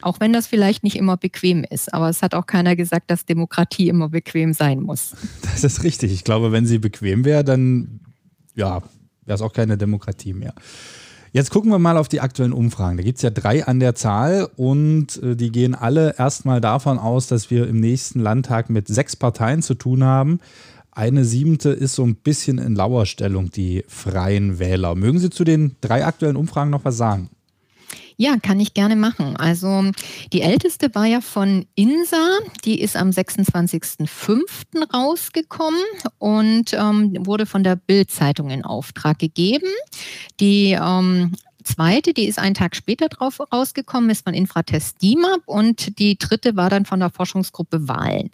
Auch 0.00 0.20
wenn 0.20 0.32
das 0.32 0.46
vielleicht 0.46 0.84
nicht 0.84 0.94
immer 0.94 1.16
bequem 1.16 1.64
ist. 1.68 1.92
Aber 1.92 2.08
es 2.08 2.22
hat 2.22 2.34
auch 2.34 2.46
keiner 2.46 2.76
gesagt, 2.76 3.10
dass 3.10 3.24
Demokratie 3.24 3.88
immer 3.88 4.10
bequem 4.10 4.52
sein 4.52 4.80
muss. 4.80 5.16
Das 5.42 5.64
ist 5.64 5.82
richtig. 5.82 6.12
Ich 6.12 6.22
glaube, 6.22 6.52
wenn 6.52 6.66
sie 6.66 6.78
bequem 6.78 7.24
wäre, 7.24 7.42
dann 7.42 7.98
ja, 8.54 8.82
wäre 9.28 9.36
es 9.36 9.42
auch 9.42 9.52
keine 9.52 9.78
Demokratie 9.78 10.34
mehr. 10.34 10.54
Jetzt 11.32 11.50
gucken 11.50 11.70
wir 11.70 11.78
mal 11.78 11.98
auf 11.98 12.08
die 12.08 12.20
aktuellen 12.20 12.54
Umfragen. 12.54 12.96
Da 12.96 13.02
gibt 13.02 13.16
es 13.16 13.22
ja 13.22 13.30
drei 13.30 13.64
an 13.66 13.80
der 13.80 13.94
Zahl 13.94 14.48
und 14.56 15.22
äh, 15.22 15.36
die 15.36 15.52
gehen 15.52 15.74
alle 15.74 16.14
erstmal 16.18 16.60
davon 16.60 16.98
aus, 16.98 17.26
dass 17.26 17.50
wir 17.50 17.68
im 17.68 17.80
nächsten 17.80 18.20
Landtag 18.20 18.70
mit 18.70 18.88
sechs 18.88 19.14
Parteien 19.14 19.62
zu 19.62 19.74
tun 19.74 20.04
haben. 20.04 20.40
Eine 20.90 21.24
siebte 21.24 21.68
ist 21.68 21.94
so 21.94 22.04
ein 22.04 22.16
bisschen 22.16 22.58
in 22.58 22.74
Lauerstellung, 22.74 23.50
die 23.50 23.84
Freien 23.86 24.58
Wähler. 24.58 24.94
Mögen 24.94 25.18
Sie 25.18 25.30
zu 25.30 25.44
den 25.44 25.76
drei 25.80 26.04
aktuellen 26.04 26.34
Umfragen 26.34 26.70
noch 26.70 26.84
was 26.84 26.96
sagen? 26.96 27.28
Ja, 28.16 28.36
kann 28.42 28.58
ich 28.60 28.74
gerne 28.74 28.96
machen. 28.96 29.36
Also 29.36 29.84
die 30.32 30.42
älteste 30.42 30.94
war 30.94 31.06
ja 31.06 31.20
von 31.20 31.66
INSA, 31.74 32.38
die 32.64 32.80
ist 32.80 32.96
am 32.96 33.10
26.05. 33.10 34.92
rausgekommen 34.92 35.80
und 36.18 36.72
ähm, 36.74 37.16
wurde 37.20 37.46
von 37.46 37.62
der 37.62 37.76
Bild-Zeitung 37.76 38.50
in 38.50 38.64
Auftrag 38.64 39.18
gegeben. 39.18 39.68
Die 40.40 40.72
ähm, 40.72 41.32
zweite, 41.68 42.14
die 42.14 42.26
ist 42.26 42.38
einen 42.38 42.54
Tag 42.54 42.74
später 42.74 43.08
drauf 43.08 43.40
rausgekommen, 43.52 44.10
ist 44.10 44.24
von 44.24 44.34
Infratest 44.34 45.00
DIMAP 45.02 45.42
und 45.46 45.98
die 45.98 46.18
dritte 46.18 46.56
war 46.56 46.70
dann 46.70 46.86
von 46.86 47.00
der 47.00 47.10
Forschungsgruppe 47.10 47.88
Wahlen. 47.88 48.30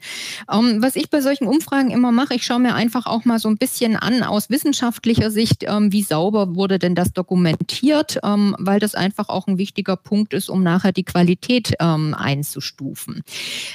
Ähm, 0.50 0.80
was 0.80 0.96
ich 0.96 1.10
bei 1.10 1.20
solchen 1.20 1.46
Umfragen 1.46 1.90
immer 1.90 2.12
mache, 2.12 2.34
ich 2.34 2.46
schaue 2.46 2.60
mir 2.60 2.74
einfach 2.74 3.06
auch 3.06 3.24
mal 3.24 3.38
so 3.38 3.48
ein 3.48 3.56
bisschen 3.56 3.96
an 3.96 4.22
aus 4.22 4.50
wissenschaftlicher 4.50 5.30
Sicht, 5.30 5.64
ähm, 5.66 5.92
wie 5.92 6.02
sauber 6.02 6.54
wurde 6.54 6.78
denn 6.78 6.94
das 6.94 7.12
dokumentiert, 7.12 8.18
ähm, 8.22 8.54
weil 8.58 8.80
das 8.80 8.94
einfach 8.94 9.28
auch 9.28 9.46
ein 9.46 9.58
wichtiger 9.58 9.96
Punkt 9.96 10.32
ist, 10.32 10.48
um 10.48 10.62
nachher 10.62 10.92
die 10.92 11.04
Qualität 11.04 11.74
ähm, 11.80 12.14
einzustufen. 12.14 13.22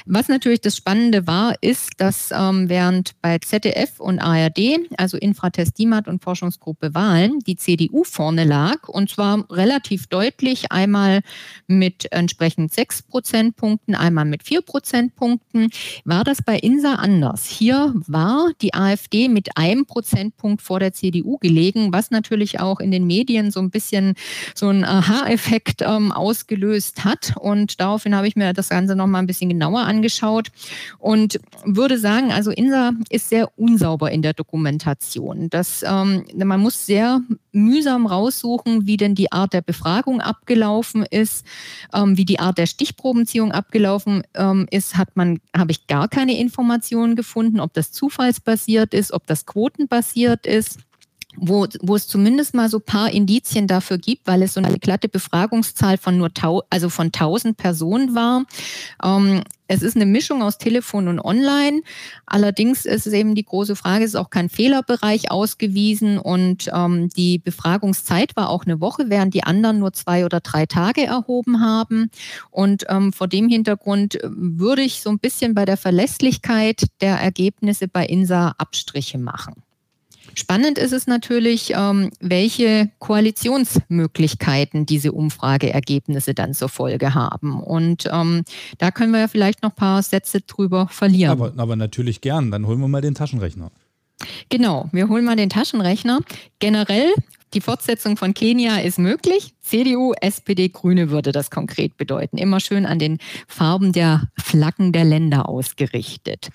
Was 0.06 0.28
natürlich 0.28 0.60
das 0.60 0.76
Spannende 0.76 1.26
war, 1.26 1.54
ist, 1.60 1.90
dass 1.98 2.30
ähm, 2.32 2.68
während 2.68 3.12
bei 3.20 3.38
ZDF 3.38 4.00
und 4.00 4.18
ARD, 4.18 4.80
also 4.96 5.16
Infratest 5.18 5.78
DIMAT 5.78 6.08
und 6.08 6.22
Forschungsgruppe 6.22 6.94
Wahlen, 6.94 7.40
die 7.40 7.56
CDU 7.56 8.04
vorne 8.04 8.44
lag 8.44 8.88
und 8.88 9.10
zwar 9.10 9.49
relativ 9.50 10.06
deutlich, 10.06 10.72
einmal 10.72 11.20
mit 11.66 12.10
entsprechend 12.12 12.72
sechs 12.72 13.02
Prozentpunkten, 13.02 13.94
einmal 13.94 14.24
mit 14.24 14.42
vier 14.42 14.62
Prozentpunkten, 14.62 15.70
war 16.04 16.24
das 16.24 16.42
bei 16.42 16.58
INSA 16.58 16.94
anders. 16.94 17.46
Hier 17.46 17.94
war 18.06 18.50
die 18.60 18.74
AfD 18.74 19.28
mit 19.28 19.56
einem 19.56 19.86
Prozentpunkt 19.86 20.62
vor 20.62 20.80
der 20.80 20.92
CDU 20.92 21.38
gelegen, 21.38 21.92
was 21.92 22.10
natürlich 22.10 22.60
auch 22.60 22.80
in 22.80 22.90
den 22.90 23.06
Medien 23.06 23.50
so 23.50 23.60
ein 23.60 23.70
bisschen 23.70 24.14
so 24.54 24.68
einen 24.68 24.84
Aha-Effekt 24.84 25.82
ähm, 25.82 26.12
ausgelöst 26.12 27.04
hat. 27.04 27.34
Und 27.38 27.80
daraufhin 27.80 28.14
habe 28.14 28.28
ich 28.28 28.36
mir 28.36 28.52
das 28.52 28.68
Ganze 28.68 28.96
nochmal 28.96 29.22
ein 29.22 29.26
bisschen 29.26 29.50
genauer 29.50 29.80
angeschaut 29.80 30.48
und 30.98 31.40
würde 31.64 31.98
sagen, 31.98 32.32
also 32.32 32.50
INSA 32.50 32.92
ist 33.08 33.28
sehr 33.28 33.50
unsauber 33.56 34.10
in 34.10 34.22
der 34.22 34.32
Dokumentation. 34.32 35.50
Das, 35.50 35.82
ähm, 35.82 36.24
man 36.34 36.60
muss 36.60 36.86
sehr 36.86 37.20
mühsam 37.52 38.06
raussuchen, 38.06 38.86
wie 38.86 38.96
denn 38.96 39.14
die 39.14 39.32
Art 39.40 39.52
der 39.52 39.62
Befragung 39.62 40.20
abgelaufen 40.20 41.04
ist, 41.04 41.46
ähm, 41.94 42.16
wie 42.16 42.24
die 42.24 42.40
Art 42.40 42.58
der 42.58 42.66
Stichprobenziehung 42.66 43.52
abgelaufen 43.52 44.22
ähm, 44.34 44.66
ist, 44.70 44.96
hat 44.96 45.16
man, 45.16 45.40
habe 45.56 45.72
ich 45.72 45.86
gar 45.86 46.08
keine 46.08 46.38
Informationen 46.38 47.16
gefunden, 47.16 47.60
ob 47.60 47.72
das 47.72 47.92
zufallsbasiert 47.92 48.94
ist, 48.94 49.12
ob 49.12 49.26
das 49.26 49.46
quotenbasiert 49.46 50.46
ist 50.46 50.78
wo, 51.36 51.66
wo 51.80 51.96
es 51.96 52.08
zumindest 52.08 52.54
mal 52.54 52.68
so 52.68 52.80
paar 52.80 53.10
Indizien 53.10 53.66
dafür 53.66 53.98
gibt, 53.98 54.26
weil 54.26 54.42
es 54.42 54.54
so 54.54 54.60
eine 54.62 54.78
glatte 54.78 55.08
Befragungszahl 55.08 55.96
von 55.96 56.18
nur 56.18 56.34
tau 56.34 56.62
also 56.70 56.88
von 56.88 57.06
1000 57.06 57.56
Personen 57.56 58.14
war. 58.14 58.44
Ähm, 59.02 59.42
es 59.72 59.82
ist 59.82 59.94
eine 59.94 60.06
Mischung 60.06 60.42
aus 60.42 60.58
Telefon 60.58 61.06
und 61.06 61.20
Online. 61.20 61.82
Allerdings 62.26 62.86
ist 62.86 63.06
es 63.06 63.12
eben 63.12 63.36
die 63.36 63.44
große 63.44 63.76
Frage, 63.76 64.04
es 64.04 64.10
ist 64.10 64.16
auch 64.16 64.30
kein 64.30 64.48
Fehlerbereich 64.48 65.30
ausgewiesen 65.30 66.18
und 66.18 66.68
ähm, 66.74 67.08
die 67.10 67.38
Befragungszeit 67.38 68.34
war 68.34 68.48
auch 68.48 68.64
eine 68.64 68.80
Woche, 68.80 69.04
während 69.06 69.32
die 69.32 69.44
anderen 69.44 69.78
nur 69.78 69.92
zwei 69.92 70.24
oder 70.24 70.40
drei 70.40 70.66
Tage 70.66 71.04
erhoben 71.04 71.60
haben. 71.60 72.10
Und 72.50 72.86
ähm, 72.88 73.12
vor 73.12 73.28
dem 73.28 73.48
Hintergrund 73.48 74.18
würde 74.24 74.82
ich 74.82 75.02
so 75.02 75.10
ein 75.10 75.20
bisschen 75.20 75.54
bei 75.54 75.64
der 75.64 75.76
Verlässlichkeit 75.76 76.86
der 77.00 77.20
Ergebnisse 77.20 77.86
bei 77.86 78.06
INSA 78.06 78.56
Abstriche 78.58 79.18
machen. 79.18 79.62
Spannend 80.34 80.78
ist 80.78 80.92
es 80.92 81.06
natürlich, 81.06 81.72
ähm, 81.74 82.10
welche 82.20 82.90
Koalitionsmöglichkeiten 82.98 84.86
diese 84.86 85.12
Umfrageergebnisse 85.12 86.34
dann 86.34 86.54
zur 86.54 86.68
Folge 86.68 87.14
haben. 87.14 87.60
Und 87.60 88.08
ähm, 88.12 88.44
da 88.78 88.90
können 88.90 89.12
wir 89.12 89.20
ja 89.20 89.28
vielleicht 89.28 89.62
noch 89.62 89.70
ein 89.70 89.76
paar 89.76 90.02
Sätze 90.02 90.40
drüber 90.40 90.88
verlieren. 90.88 91.32
Aber, 91.32 91.52
aber 91.56 91.76
natürlich 91.76 92.20
gern. 92.20 92.50
Dann 92.50 92.66
holen 92.66 92.80
wir 92.80 92.88
mal 92.88 93.00
den 93.00 93.14
Taschenrechner. 93.14 93.70
Genau, 94.48 94.88
wir 94.92 95.08
holen 95.08 95.24
mal 95.24 95.36
den 95.36 95.50
Taschenrechner. 95.50 96.20
Generell 96.58 97.12
die 97.54 97.60
Fortsetzung 97.60 98.16
von 98.16 98.32
Kenia 98.32 98.78
ist 98.78 98.98
möglich. 98.98 99.54
CDU, 99.60 100.12
SPD, 100.20 100.68
Grüne 100.68 101.10
würde 101.10 101.32
das 101.32 101.50
konkret 101.50 101.96
bedeuten. 101.96 102.38
Immer 102.38 102.60
schön 102.60 102.86
an 102.86 103.00
den 103.00 103.18
Farben 103.48 103.92
der 103.92 104.28
Flaggen 104.38 104.92
der 104.92 105.04
Länder 105.04 105.48
ausgerichtet. 105.48 106.50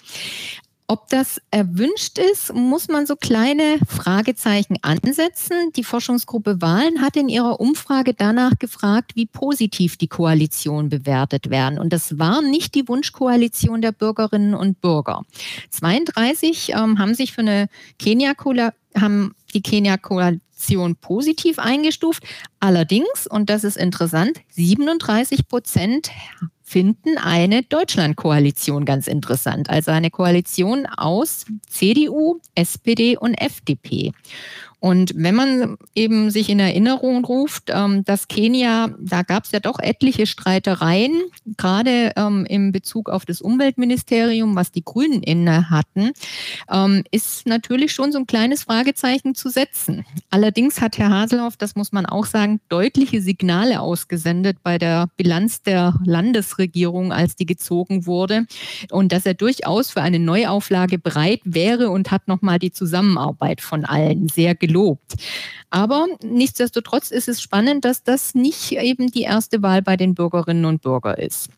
Ob 0.88 1.10
das 1.10 1.42
erwünscht 1.50 2.20
ist, 2.20 2.54
muss 2.54 2.90
man 2.90 3.08
so 3.08 3.16
kleine 3.16 3.80
Fragezeichen 3.88 4.78
ansetzen. 4.84 5.72
Die 5.76 5.84
Forschungsgruppe 5.84 6.62
Wahlen 6.62 7.02
hat 7.02 7.16
in 7.16 7.28
ihrer 7.28 7.60
Umfrage 7.60 8.14
danach 8.14 8.60
gefragt, 8.60 9.16
wie 9.16 9.26
positiv 9.26 9.98
die 9.98 10.08
Koalition 10.08 10.90
bewertet 10.90 11.50
werden. 11.50 11.80
Und 11.80 11.92
das 11.92 12.20
war 12.20 12.44
nicht 12.44 12.76
die 12.76 12.88
Wunschkoalition 12.88 13.82
der 13.82 13.94
Bürgerinnen 13.94 14.54
und 14.54 14.80
Bürger. 14.80 15.24
32 15.72 16.74
ähm, 16.74 17.00
haben 17.00 17.16
sich 17.16 17.34
für 17.34 17.42
eine 17.42 17.68
Kenia 17.98 18.34
haben 18.96 19.34
die 19.56 19.62
Kenia-Koalition 19.62 20.98
positiv 20.98 21.58
eingestuft. 21.58 22.24
Allerdings, 22.60 23.26
und 23.28 23.50
das 23.50 23.64
ist 23.64 23.78
interessant, 23.78 24.40
37 24.50 25.48
Prozent 25.48 26.12
finden 26.68 27.20
eine 27.20 27.62
Deutschlandkoalition 27.62 28.86
ganz 28.86 29.08
interessant. 29.08 29.70
Also 29.70 29.92
eine 29.92 30.10
Koalition 30.10 30.88
aus 30.88 31.46
CDU, 31.70 32.40
SPD 32.56 33.16
und 33.18 33.36
FDP. 33.36 34.12
Und 34.86 35.14
wenn 35.16 35.34
man 35.34 35.78
eben 35.96 36.30
sich 36.30 36.48
in 36.48 36.60
Erinnerung 36.60 37.26
ruft, 37.26 37.72
ähm, 37.74 38.06
dass 38.06 38.28
Kenia, 38.28 38.90
da 39.00 39.24
gab 39.24 39.46
es 39.46 39.52
ja 39.52 39.60
doch 39.60 39.80
etliche 39.80 40.28
Streitereien, 40.28 41.24
gerade 41.58 42.12
ähm, 42.16 42.46
im 42.48 42.72
Bezug 42.72 43.10
auf 43.10 43.26
das 43.26 43.42
Umweltministerium, 43.42 44.56
was 44.56 44.72
die 44.72 44.86
Grünen 44.86 45.24
inne 45.24 45.72
hatten, 45.72 46.12
ähm, 46.72 47.04
ist 47.10 47.48
natürlich 47.48 47.94
schon 47.94 48.12
so 48.12 48.20
ein 48.20 48.28
kleines 48.28 48.62
Fragezeichen 48.62 49.34
zu 49.34 49.50
setzen. 49.50 50.06
Allerdings 50.30 50.80
hat 50.80 51.00
Herr 51.00 51.10
Haselhoff, 51.10 51.58
das 51.58 51.76
muss 51.76 51.92
man 51.92 52.06
auch 52.06 52.28
sagen, 52.28 52.60
deutliche 52.70 53.24
Signale 53.24 53.82
ausgesendet 53.82 54.58
bei 54.62 54.78
der 54.78 55.08
Bilanz 55.18 55.64
der 55.64 55.96
Landesregierung, 56.06 57.12
als 57.12 57.36
die 57.36 57.48
gezogen 57.48 58.06
wurde. 58.06 58.46
Und 58.92 59.12
dass 59.12 59.26
er 59.26 59.34
durchaus 59.34 59.90
für 59.90 60.04
eine 60.04 60.20
Neuauflage 60.20 61.00
bereit 61.00 61.42
wäre 61.44 61.90
und 61.90 62.12
hat 62.12 62.28
nochmal 62.28 62.60
die 62.60 62.72
Zusammenarbeit 62.72 63.62
von 63.62 63.84
allen 63.84 64.28
sehr 64.28 64.54
gelungen 64.54 64.75
gelobt. 64.76 65.14
Aber 65.70 66.08
nichtsdestotrotz 66.24 67.12
ist 67.12 67.28
es 67.28 67.42
spannend, 67.42 67.86
dass 67.86 68.04
das 68.04 68.36
nicht 68.36 68.72
eben 68.74 69.12
die 69.12 69.24
erste 69.24 69.62
Wahl 69.62 69.82
bei 69.82 69.98
den 69.98 70.16
Bürgerinnen 70.16 70.66
und 70.66 70.82
Bürgern 70.82 71.16
ist. 71.16 71.50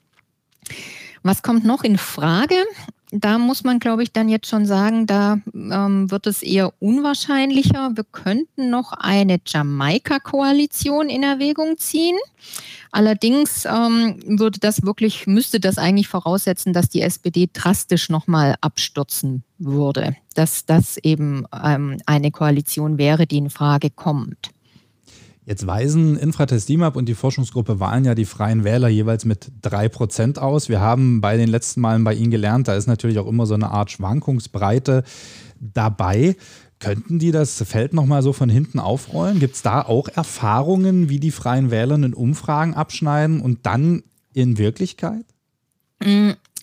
Was 1.23 1.41
kommt 1.41 1.65
noch 1.65 1.84
in 1.84 1.97
Frage? 1.97 2.56
Da 3.12 3.38
muss 3.38 3.63
man, 3.63 3.80
glaube 3.80 4.04
ich, 4.04 4.12
dann 4.12 4.28
jetzt 4.28 4.48
schon 4.48 4.65
sagen, 4.65 5.06
da 5.08 5.39
ähm, 5.54 6.12
wird 6.12 6.28
es 6.28 6.43
eher 6.43 6.74
unwahrscheinlicher. 6.80 7.91
Wir 7.96 8.04
könnten 8.04 8.70
noch 8.70 8.91
eine 8.91 9.39
Jamaika-Koalition 9.46 11.08
in 11.08 11.24
Erwägung 11.24 11.78
ziehen. 11.78 12.17
Allerdings 12.91 13.65
ähm, 13.65 14.20
würde 14.26 14.60
das 14.60 14.84
wirklich, 14.84 15.26
müsste 15.26 15.62
das 15.62 15.78
eigentlich 15.78 16.10
voraussetzen, 16.10 16.74
dass 16.74 16.89
die 16.89 17.02
SPD 17.02 17.50
drastisch 17.52 18.10
nochmal 18.10 18.56
abstürzen 18.60 19.43
würde, 19.58 20.17
dass 20.36 20.65
das 20.65 20.98
eben 20.98 21.46
ähm, 21.63 21.98
eine 22.06 22.32
Koalition 22.32 22.98
wäre, 22.98 23.26
die 23.26 23.38
in 23.38 23.50
Frage 23.50 23.89
kommt. 23.89 24.52
Jetzt 25.47 25.65
weisen 25.65 26.17
Infratest 26.17 26.67
DIMAP 26.67 26.97
und 26.97 27.05
die 27.05 27.15
Forschungsgruppe 27.15 27.79
Wahlen 27.79 28.03
ja 28.03 28.15
die 28.15 28.25
Freien 28.25 28.65
Wähler 28.65 28.89
jeweils 28.89 29.23
mit 29.23 29.49
3% 29.63 30.39
aus. 30.39 30.67
Wir 30.67 30.81
haben 30.81 31.21
bei 31.21 31.38
den 31.38 31.47
letzten 31.47 31.79
Malen 31.79 32.03
bei 32.03 32.15
Ihnen 32.15 32.31
gelernt, 32.31 32.67
da 32.67 32.75
ist 32.75 32.86
natürlich 32.86 33.17
auch 33.17 33.27
immer 33.27 33.45
so 33.45 33.53
eine 33.53 33.71
Art 33.71 33.89
Schwankungsbreite 33.89 35.05
dabei. 35.62 36.36
Könnten 36.79 37.17
die 37.17 37.31
das 37.31 37.63
Feld 37.65 37.93
nochmal 37.93 38.23
so 38.23 38.33
von 38.33 38.49
hinten 38.49 38.77
aufrollen? 38.77 39.39
Gibt 39.39 39.55
es 39.55 39.62
da 39.62 39.81
auch 39.83 40.10
Erfahrungen, 40.10 41.07
wie 41.07 41.21
die 41.21 41.31
Freien 41.31 41.71
Wähler 41.71 41.95
in 41.95 42.13
Umfragen 42.13 42.73
abschneiden 42.73 43.39
und 43.39 43.65
dann 43.65 44.03
in 44.33 44.57
Wirklichkeit? 44.57 45.23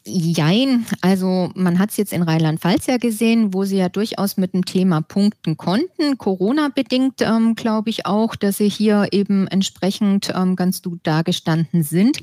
Jein, 0.07 0.85
also 1.01 1.51
man 1.55 1.79
hat 1.79 1.89
es 1.89 1.97
jetzt 1.97 2.13
in 2.13 2.23
Rheinland-Pfalz 2.23 2.89
ja 2.89 2.99
gesehen, 2.99 3.55
wo 3.55 3.65
sie 3.65 3.79
ja 3.79 3.89
durchaus 3.89 4.37
mit 4.37 4.53
dem 4.53 4.67
Thema 4.67 5.01
punkten 5.01 5.57
konnten. 5.57 6.19
Corona-bedingt 6.19 7.23
ähm, 7.23 7.55
glaube 7.55 7.89
ich 7.89 8.05
auch, 8.05 8.37
dass 8.37 8.59
sie 8.59 8.69
hier 8.69 9.09
eben 9.13 9.47
entsprechend 9.47 10.31
ähm, 10.37 10.57
ganz 10.57 10.83
gut 10.83 11.01
dargestanden 11.05 11.83
sind. 11.83 12.19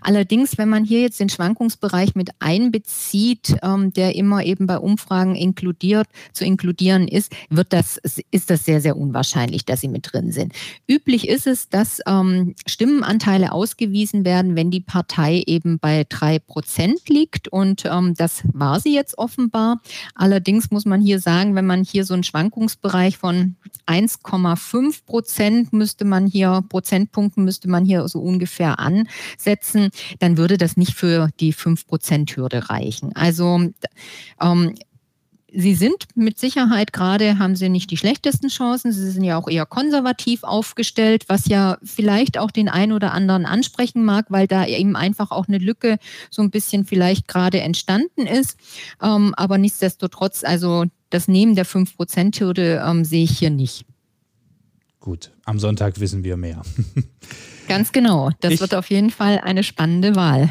Allerdings, 0.00 0.56
wenn 0.56 0.70
man 0.70 0.84
hier 0.84 1.02
jetzt 1.02 1.20
den 1.20 1.28
Schwankungsbereich 1.28 2.14
mit 2.14 2.30
einbezieht, 2.38 3.54
ähm, 3.62 3.92
der 3.92 4.14
immer 4.14 4.42
eben 4.42 4.66
bei 4.66 4.78
Umfragen 4.78 5.34
inkludiert, 5.34 6.06
zu 6.32 6.46
inkludieren 6.46 7.06
ist, 7.06 7.32
wird 7.50 7.74
das, 7.74 8.00
ist 8.30 8.48
das 8.48 8.64
sehr, 8.64 8.80
sehr 8.80 8.96
unwahrscheinlich, 8.96 9.66
dass 9.66 9.82
sie 9.82 9.88
mit 9.88 10.10
drin 10.10 10.32
sind. 10.32 10.54
Üblich 10.88 11.28
ist 11.28 11.46
es, 11.46 11.68
dass 11.68 12.00
ähm, 12.06 12.54
Stimmenanteile 12.66 13.52
ausgewiesen 13.52 14.24
werden, 14.24 14.56
wenn 14.56 14.70
die 14.70 14.80
Partei 14.80 15.42
eben 15.46 15.78
bei 15.78 16.06
drei 16.08 16.38
Prozent 16.38 17.10
liegt 17.10 17.25
liegt 17.26 17.48
und 17.48 17.84
ähm, 17.84 18.14
das 18.14 18.42
war 18.52 18.78
sie 18.80 18.94
jetzt 18.94 19.18
offenbar. 19.18 19.80
Allerdings 20.14 20.70
muss 20.70 20.84
man 20.84 21.00
hier 21.00 21.18
sagen, 21.18 21.54
wenn 21.54 21.66
man 21.66 21.82
hier 21.82 22.04
so 22.04 22.14
einen 22.14 22.22
Schwankungsbereich 22.22 23.18
von 23.18 23.56
1,5 23.86 25.04
Prozent 25.04 25.72
müsste 25.72 26.04
man 26.04 26.26
hier, 26.26 26.62
Prozentpunkten 26.68 27.44
müsste 27.44 27.68
man 27.68 27.84
hier 27.84 28.06
so 28.08 28.20
ungefähr 28.20 28.78
ansetzen, 28.78 29.90
dann 30.20 30.36
würde 30.36 30.56
das 30.56 30.76
nicht 30.76 30.94
für 30.94 31.28
die 31.40 31.52
5 31.52 31.86
Prozent 31.86 32.36
Hürde 32.36 32.70
reichen. 32.70 33.14
Also 33.14 33.60
ähm, 34.40 34.74
Sie 35.52 35.74
sind 35.74 36.08
mit 36.16 36.38
Sicherheit 36.38 36.92
gerade, 36.92 37.38
haben 37.38 37.54
Sie 37.54 37.68
nicht 37.68 37.90
die 37.90 37.96
schlechtesten 37.96 38.48
Chancen. 38.48 38.90
Sie 38.90 39.10
sind 39.10 39.22
ja 39.22 39.38
auch 39.38 39.48
eher 39.48 39.64
konservativ 39.64 40.42
aufgestellt, 40.42 41.24
was 41.28 41.46
ja 41.46 41.78
vielleicht 41.84 42.36
auch 42.36 42.50
den 42.50 42.68
einen 42.68 42.92
oder 42.92 43.12
anderen 43.12 43.46
ansprechen 43.46 44.04
mag, 44.04 44.26
weil 44.28 44.48
da 44.48 44.66
eben 44.66 44.96
einfach 44.96 45.30
auch 45.30 45.46
eine 45.46 45.58
Lücke 45.58 45.98
so 46.30 46.42
ein 46.42 46.50
bisschen 46.50 46.84
vielleicht 46.84 47.28
gerade 47.28 47.60
entstanden 47.60 48.26
ist. 48.26 48.58
Ähm, 49.00 49.34
aber 49.36 49.56
nichtsdestotrotz, 49.56 50.42
also 50.42 50.84
das 51.10 51.28
Nehmen 51.28 51.54
der 51.54 51.66
5%-Hürde 51.66 52.82
ähm, 52.84 53.04
sehe 53.04 53.24
ich 53.24 53.38
hier 53.38 53.50
nicht. 53.50 53.86
Gut, 54.98 55.30
am 55.44 55.60
Sonntag 55.60 56.00
wissen 56.00 56.24
wir 56.24 56.36
mehr. 56.36 56.62
Ganz 57.68 57.92
genau. 57.92 58.30
Das 58.40 58.54
ich, 58.54 58.60
wird 58.60 58.74
auf 58.74 58.90
jeden 58.90 59.10
Fall 59.10 59.38
eine 59.38 59.62
spannende 59.62 60.16
Wahl. 60.16 60.50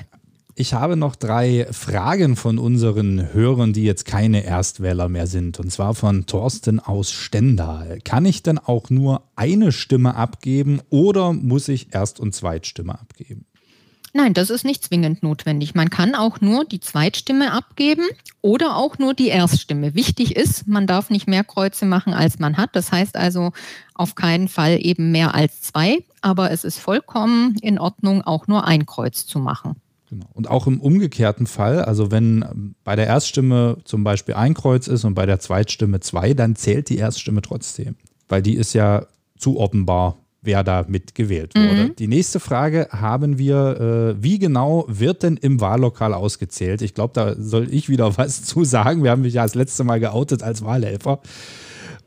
Ich 0.57 0.73
habe 0.73 0.95
noch 0.95 1.17
drei 1.17 1.67
Fragen 1.71 2.37
von 2.37 2.57
unseren 2.59 3.33
Hörern, 3.33 3.73
die 3.73 3.83
jetzt 3.83 4.05
keine 4.05 4.45
Erstwähler 4.45 5.09
mehr 5.09 5.27
sind. 5.27 5.59
Und 5.59 5.69
zwar 5.69 5.93
von 5.95 6.27
Thorsten 6.27 6.79
aus 6.79 7.11
Stendal. 7.11 7.99
Kann 8.05 8.25
ich 8.25 8.41
denn 8.41 8.57
auch 8.57 8.89
nur 8.89 9.23
eine 9.35 9.73
Stimme 9.73 10.15
abgeben 10.15 10.81
oder 10.89 11.33
muss 11.33 11.67
ich 11.67 11.93
Erst- 11.93 12.21
und 12.21 12.33
Zweitstimme 12.33 12.93
abgeben? 12.93 13.45
Nein, 14.13 14.33
das 14.33 14.49
ist 14.49 14.63
nicht 14.63 14.81
zwingend 14.81 15.23
notwendig. 15.23 15.75
Man 15.75 15.89
kann 15.89 16.15
auch 16.15 16.39
nur 16.39 16.63
die 16.63 16.79
Zweitstimme 16.79 17.51
abgeben 17.51 18.05
oder 18.39 18.77
auch 18.77 18.97
nur 18.97 19.13
die 19.13 19.27
Erststimme. 19.27 19.93
Wichtig 19.93 20.37
ist, 20.37 20.69
man 20.69 20.87
darf 20.87 21.09
nicht 21.09 21.27
mehr 21.27 21.43
Kreuze 21.43 21.85
machen, 21.85 22.13
als 22.13 22.39
man 22.39 22.55
hat. 22.55 22.77
Das 22.77 22.93
heißt 22.93 23.17
also 23.17 23.51
auf 23.93 24.15
keinen 24.15 24.47
Fall 24.47 24.79
eben 24.81 25.11
mehr 25.11 25.35
als 25.35 25.63
zwei. 25.63 26.05
Aber 26.21 26.51
es 26.51 26.63
ist 26.63 26.79
vollkommen 26.79 27.57
in 27.61 27.77
Ordnung, 27.77 28.21
auch 28.21 28.47
nur 28.47 28.65
ein 28.65 28.85
Kreuz 28.85 29.25
zu 29.25 29.39
machen. 29.39 29.75
Genau. 30.09 30.25
Und 30.33 30.49
auch 30.49 30.67
im 30.67 30.79
umgekehrten 30.79 31.47
Fall, 31.47 31.81
also 31.81 32.11
wenn 32.11 32.75
bei 32.83 32.95
der 32.95 33.07
Erststimme 33.07 33.77
zum 33.85 34.03
Beispiel 34.03 34.35
ein 34.35 34.53
Kreuz 34.53 34.87
ist 34.87 35.03
und 35.03 35.15
bei 35.15 35.25
der 35.25 35.39
Zweitstimme 35.39 35.99
zwei, 35.99 36.33
dann 36.33 36.55
zählt 36.55 36.89
die 36.89 36.97
Erststimme 36.97 37.41
trotzdem, 37.41 37.95
weil 38.29 38.41
die 38.41 38.55
ist 38.55 38.73
ja 38.73 39.07
zuordnenbar 39.37 40.17
wer 40.45 40.63
da 40.63 40.85
mitgewählt 40.87 41.55
wurde. 41.55 41.85
Mhm. 41.85 41.95
Die 41.97 42.07
nächste 42.07 42.39
Frage 42.39 42.87
haben 42.91 43.37
wir, 43.37 44.15
äh, 44.15 44.23
wie 44.23 44.39
genau 44.39 44.85
wird 44.87 45.23
denn 45.23 45.37
im 45.37 45.59
Wahllokal 45.59 46.13
ausgezählt? 46.13 46.81
Ich 46.81 46.93
glaube, 46.93 47.13
da 47.13 47.35
soll 47.37 47.73
ich 47.73 47.89
wieder 47.89 48.17
was 48.17 48.43
zu 48.43 48.63
sagen. 48.63 49.03
Wir 49.03 49.11
haben 49.11 49.23
mich 49.23 49.33
ja 49.33 49.43
das 49.43 49.55
letzte 49.55 49.83
Mal 49.83 49.99
geoutet 49.99 50.43
als 50.43 50.63
Wahlhelfer. 50.63 51.19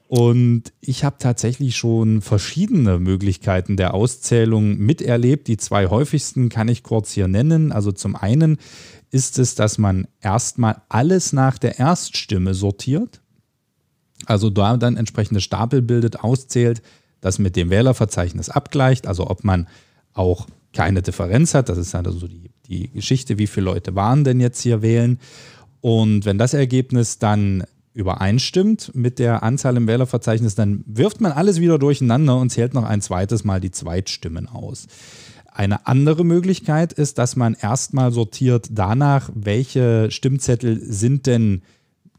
Und 0.08 0.72
ich 0.80 1.04
habe 1.04 1.16
tatsächlich 1.18 1.76
schon 1.76 2.22
verschiedene 2.22 2.98
Möglichkeiten 2.98 3.76
der 3.76 3.92
Auszählung 3.92 4.78
miterlebt. 4.78 5.48
Die 5.48 5.58
zwei 5.58 5.88
häufigsten 5.88 6.48
kann 6.48 6.68
ich 6.68 6.82
kurz 6.82 7.12
hier 7.12 7.28
nennen. 7.28 7.72
Also 7.72 7.92
zum 7.92 8.16
einen 8.16 8.56
ist 9.10 9.38
es, 9.38 9.54
dass 9.54 9.76
man 9.76 10.08
erstmal 10.22 10.80
alles 10.88 11.34
nach 11.34 11.58
der 11.58 11.78
Erststimme 11.78 12.54
sortiert. 12.54 13.20
Also 14.24 14.48
da 14.48 14.78
dann 14.78 14.96
entsprechende 14.96 15.42
Stapel 15.42 15.82
bildet, 15.82 16.20
auszählt, 16.20 16.80
das 17.20 17.38
mit 17.38 17.54
dem 17.54 17.68
Wählerverzeichnis 17.68 18.48
abgleicht, 18.48 19.06
also 19.06 19.28
ob 19.28 19.44
man 19.44 19.68
auch 20.14 20.46
keine 20.72 21.02
Differenz 21.02 21.52
hat. 21.52 21.68
Das 21.68 21.76
ist 21.76 21.94
also 21.94 22.12
so 22.12 22.28
die, 22.28 22.50
die 22.66 22.90
Geschichte, 22.90 23.36
wie 23.36 23.46
viele 23.46 23.66
Leute 23.66 23.94
waren 23.94 24.24
denn 24.24 24.40
jetzt 24.40 24.62
hier 24.62 24.80
wählen. 24.80 25.18
Und 25.82 26.24
wenn 26.24 26.38
das 26.38 26.54
Ergebnis 26.54 27.18
dann 27.18 27.64
übereinstimmt 27.98 28.92
mit 28.94 29.18
der 29.18 29.42
Anzahl 29.42 29.76
im 29.76 29.88
Wählerverzeichnis, 29.88 30.54
dann 30.54 30.84
wirft 30.86 31.20
man 31.20 31.32
alles 31.32 31.60
wieder 31.60 31.80
durcheinander 31.80 32.36
und 32.36 32.50
zählt 32.50 32.72
noch 32.72 32.84
ein 32.84 33.00
zweites 33.00 33.42
Mal 33.42 33.60
die 33.60 33.72
Zweitstimmen 33.72 34.48
aus. 34.48 34.86
Eine 35.52 35.88
andere 35.88 36.24
Möglichkeit 36.24 36.92
ist, 36.92 37.18
dass 37.18 37.34
man 37.34 37.56
erstmal 37.60 38.12
sortiert 38.12 38.68
danach, 38.70 39.30
welche 39.34 40.12
Stimmzettel 40.12 40.80
sind 40.80 41.26
denn 41.26 41.62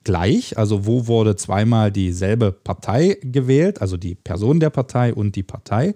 gleich, 0.03 0.57
also 0.57 0.85
wo 0.85 1.07
wurde 1.07 1.37
zweimal 1.37 1.93
dieselbe 1.93 2.51
Partei 2.51 3.17
gewählt, 3.21 3.81
also 3.81 3.95
die 3.95 4.15
Person 4.15 4.59
der 4.59 4.71
Partei 4.71 5.13
und 5.13 5.37
die 5.37 5.43
Partei 5.43 5.93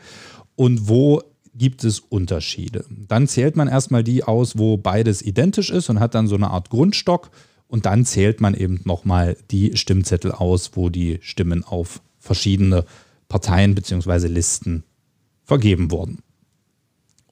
und 0.56 0.88
wo 0.88 1.22
gibt 1.56 1.84
es 1.84 2.00
Unterschiede. 2.00 2.86
Dann 2.89 3.28
zählt 3.28 3.58
man 3.58 3.67
erstmal 3.67 4.06
die 4.06 4.24
aus, 4.24 4.58
wo 4.58 4.78
beides 4.78 5.22
identisch 5.22 5.72
ist 5.72 5.89
und 5.89 6.00
hat 6.00 6.15
dann 6.15 6.28
so 6.28 6.36
eine 6.36 6.52
Art 6.52 6.69
Grundstock 6.69 7.32
und 7.67 7.86
dann 7.86 8.06
zählt 8.06 8.41
man 8.41 8.54
eben 8.54 8.82
nochmal 8.86 9.38
die 9.52 9.76
Stimmzettel 9.76 10.32
aus, 10.32 10.71
wo 10.76 10.89
die 10.89 11.19
Stimmen 11.21 11.63
auf 11.63 12.02
verschiedene 12.19 12.86
Parteien 13.28 13.76
bzw. 13.76 14.28
Listen 14.28 14.84
vergeben 15.43 15.91
wurden. 15.91 16.19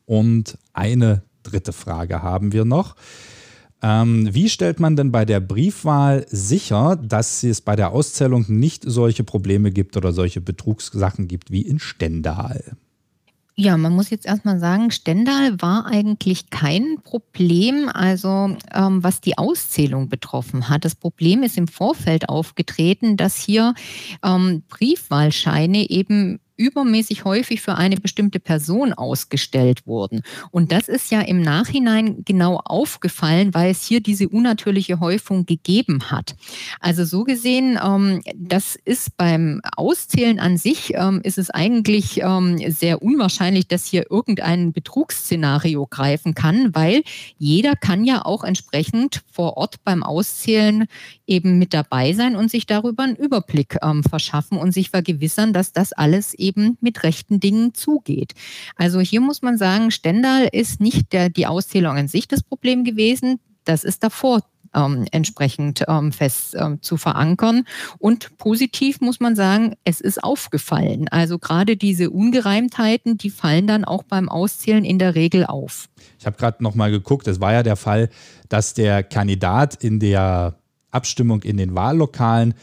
Und 0.05 0.57
eine 0.73 1.23
dritte 1.43 1.73
Frage 1.73 2.21
haben 2.21 2.51
wir 2.51 2.65
noch. 2.65 2.95
Ähm, 3.83 4.33
wie 4.33 4.49
stellt 4.49 4.79
man 4.79 4.95
denn 4.95 5.11
bei 5.11 5.25
der 5.25 5.39
Briefwahl 5.39 6.25
sicher, 6.29 6.95
dass 6.97 7.43
es 7.43 7.61
bei 7.61 7.75
der 7.75 7.91
Auszählung 7.91 8.45
nicht 8.47 8.83
solche 8.85 9.23
Probleme 9.23 9.71
gibt 9.71 9.97
oder 9.97 10.13
solche 10.13 10.41
Betrugssachen 10.41 11.27
gibt 11.27 11.51
wie 11.51 11.63
in 11.63 11.79
Stendal? 11.79 12.77
Ja, 13.55 13.75
man 13.77 13.93
muss 13.93 14.09
jetzt 14.09 14.25
erstmal 14.25 14.59
sagen, 14.59 14.91
Stendal 14.91 15.61
war 15.61 15.85
eigentlich 15.85 16.49
kein 16.49 16.97
Problem, 17.03 17.89
also 17.93 18.55
ähm, 18.73 19.03
was 19.03 19.19
die 19.19 19.37
Auszählung 19.37 20.07
betroffen 20.07 20.69
hat. 20.69 20.85
Das 20.85 20.95
Problem 20.95 21.43
ist 21.43 21.57
im 21.57 21.67
Vorfeld 21.67 22.29
aufgetreten, 22.29 23.17
dass 23.17 23.35
hier 23.35 23.73
ähm, 24.23 24.63
Briefwahlscheine 24.69 25.89
eben 25.89 26.39
übermäßig 26.61 27.25
häufig 27.25 27.61
für 27.61 27.75
eine 27.75 27.97
bestimmte 27.97 28.39
Person 28.39 28.93
ausgestellt 28.93 29.87
wurden. 29.87 30.21
Und 30.51 30.71
das 30.71 30.87
ist 30.87 31.11
ja 31.11 31.21
im 31.21 31.41
Nachhinein 31.41 32.23
genau 32.23 32.57
aufgefallen, 32.63 33.53
weil 33.53 33.71
es 33.71 33.83
hier 33.83 33.99
diese 33.99 34.29
unnatürliche 34.29 34.99
Häufung 34.99 35.45
gegeben 35.45 36.11
hat. 36.11 36.35
Also 36.79 37.03
so 37.03 37.23
gesehen, 37.23 37.79
ähm, 37.83 38.21
das 38.35 38.75
ist 38.75 39.17
beim 39.17 39.61
Auszählen 39.75 40.39
an 40.39 40.57
sich, 40.57 40.93
ähm, 40.93 41.21
ist 41.23 41.39
es 41.39 41.49
eigentlich 41.49 42.21
ähm, 42.21 42.59
sehr 42.71 43.01
unwahrscheinlich, 43.01 43.67
dass 43.67 43.85
hier 43.85 44.05
irgendein 44.11 44.71
Betrugsszenario 44.71 45.87
greifen 45.87 46.35
kann, 46.35 46.75
weil 46.75 47.01
jeder 47.37 47.75
kann 47.75 48.05
ja 48.05 48.23
auch 48.23 48.43
entsprechend 48.43 49.21
vor 49.31 49.57
Ort 49.57 49.83
beim 49.83 50.03
Auszählen 50.03 50.85
eben 51.31 51.57
mit 51.57 51.73
dabei 51.73 52.13
sein 52.13 52.35
und 52.35 52.51
sich 52.51 52.65
darüber 52.65 53.03
einen 53.03 53.15
Überblick 53.15 53.77
ähm, 53.81 54.03
verschaffen 54.03 54.57
und 54.57 54.73
sich 54.73 54.89
vergewissern, 54.89 55.53
dass 55.53 55.71
das 55.71 55.93
alles 55.93 56.33
eben 56.33 56.77
mit 56.81 57.03
rechten 57.03 57.39
Dingen 57.39 57.73
zugeht. 57.73 58.33
Also 58.75 58.99
hier 58.99 59.21
muss 59.21 59.41
man 59.41 59.57
sagen, 59.57 59.91
Stendal 59.91 60.49
ist 60.51 60.81
nicht 60.81 61.13
der, 61.13 61.29
die 61.29 61.47
Auszählung 61.47 61.95
an 61.97 62.07
sich 62.09 62.27
das 62.27 62.43
Problem 62.43 62.83
gewesen. 62.83 63.39
Das 63.63 63.83
ist 63.83 64.03
davor 64.03 64.41
ähm, 64.73 65.05
entsprechend 65.11 65.83
ähm, 65.87 66.11
fest 66.11 66.55
ähm, 66.57 66.81
zu 66.81 66.97
verankern. 66.97 67.63
Und 67.97 68.37
positiv 68.37 69.01
muss 69.01 69.19
man 69.19 69.35
sagen, 69.35 69.75
es 69.83 70.01
ist 70.01 70.23
aufgefallen. 70.23 71.07
Also 71.09 71.39
gerade 71.39 71.77
diese 71.77 72.09
Ungereimtheiten, 72.09 73.17
die 73.17 73.29
fallen 73.29 73.67
dann 73.67 73.85
auch 73.85 74.03
beim 74.03 74.29
Auszählen 74.29 74.85
in 74.85 74.99
der 74.99 75.15
Regel 75.15 75.45
auf. 75.45 75.89
Ich 76.19 76.25
habe 76.25 76.37
gerade 76.37 76.63
noch 76.63 76.75
mal 76.75 76.91
geguckt, 76.91 77.27
es 77.27 77.39
war 77.39 77.53
ja 77.53 77.63
der 77.63 77.75
Fall, 77.75 78.09
dass 78.49 78.73
der 78.73 79.03
Kandidat 79.03 79.75
in 79.83 79.99
der 79.99 80.60
Abstimmung 80.91 81.41
in 81.43 81.57
den 81.57 81.75
Wahllokalen 81.75 82.53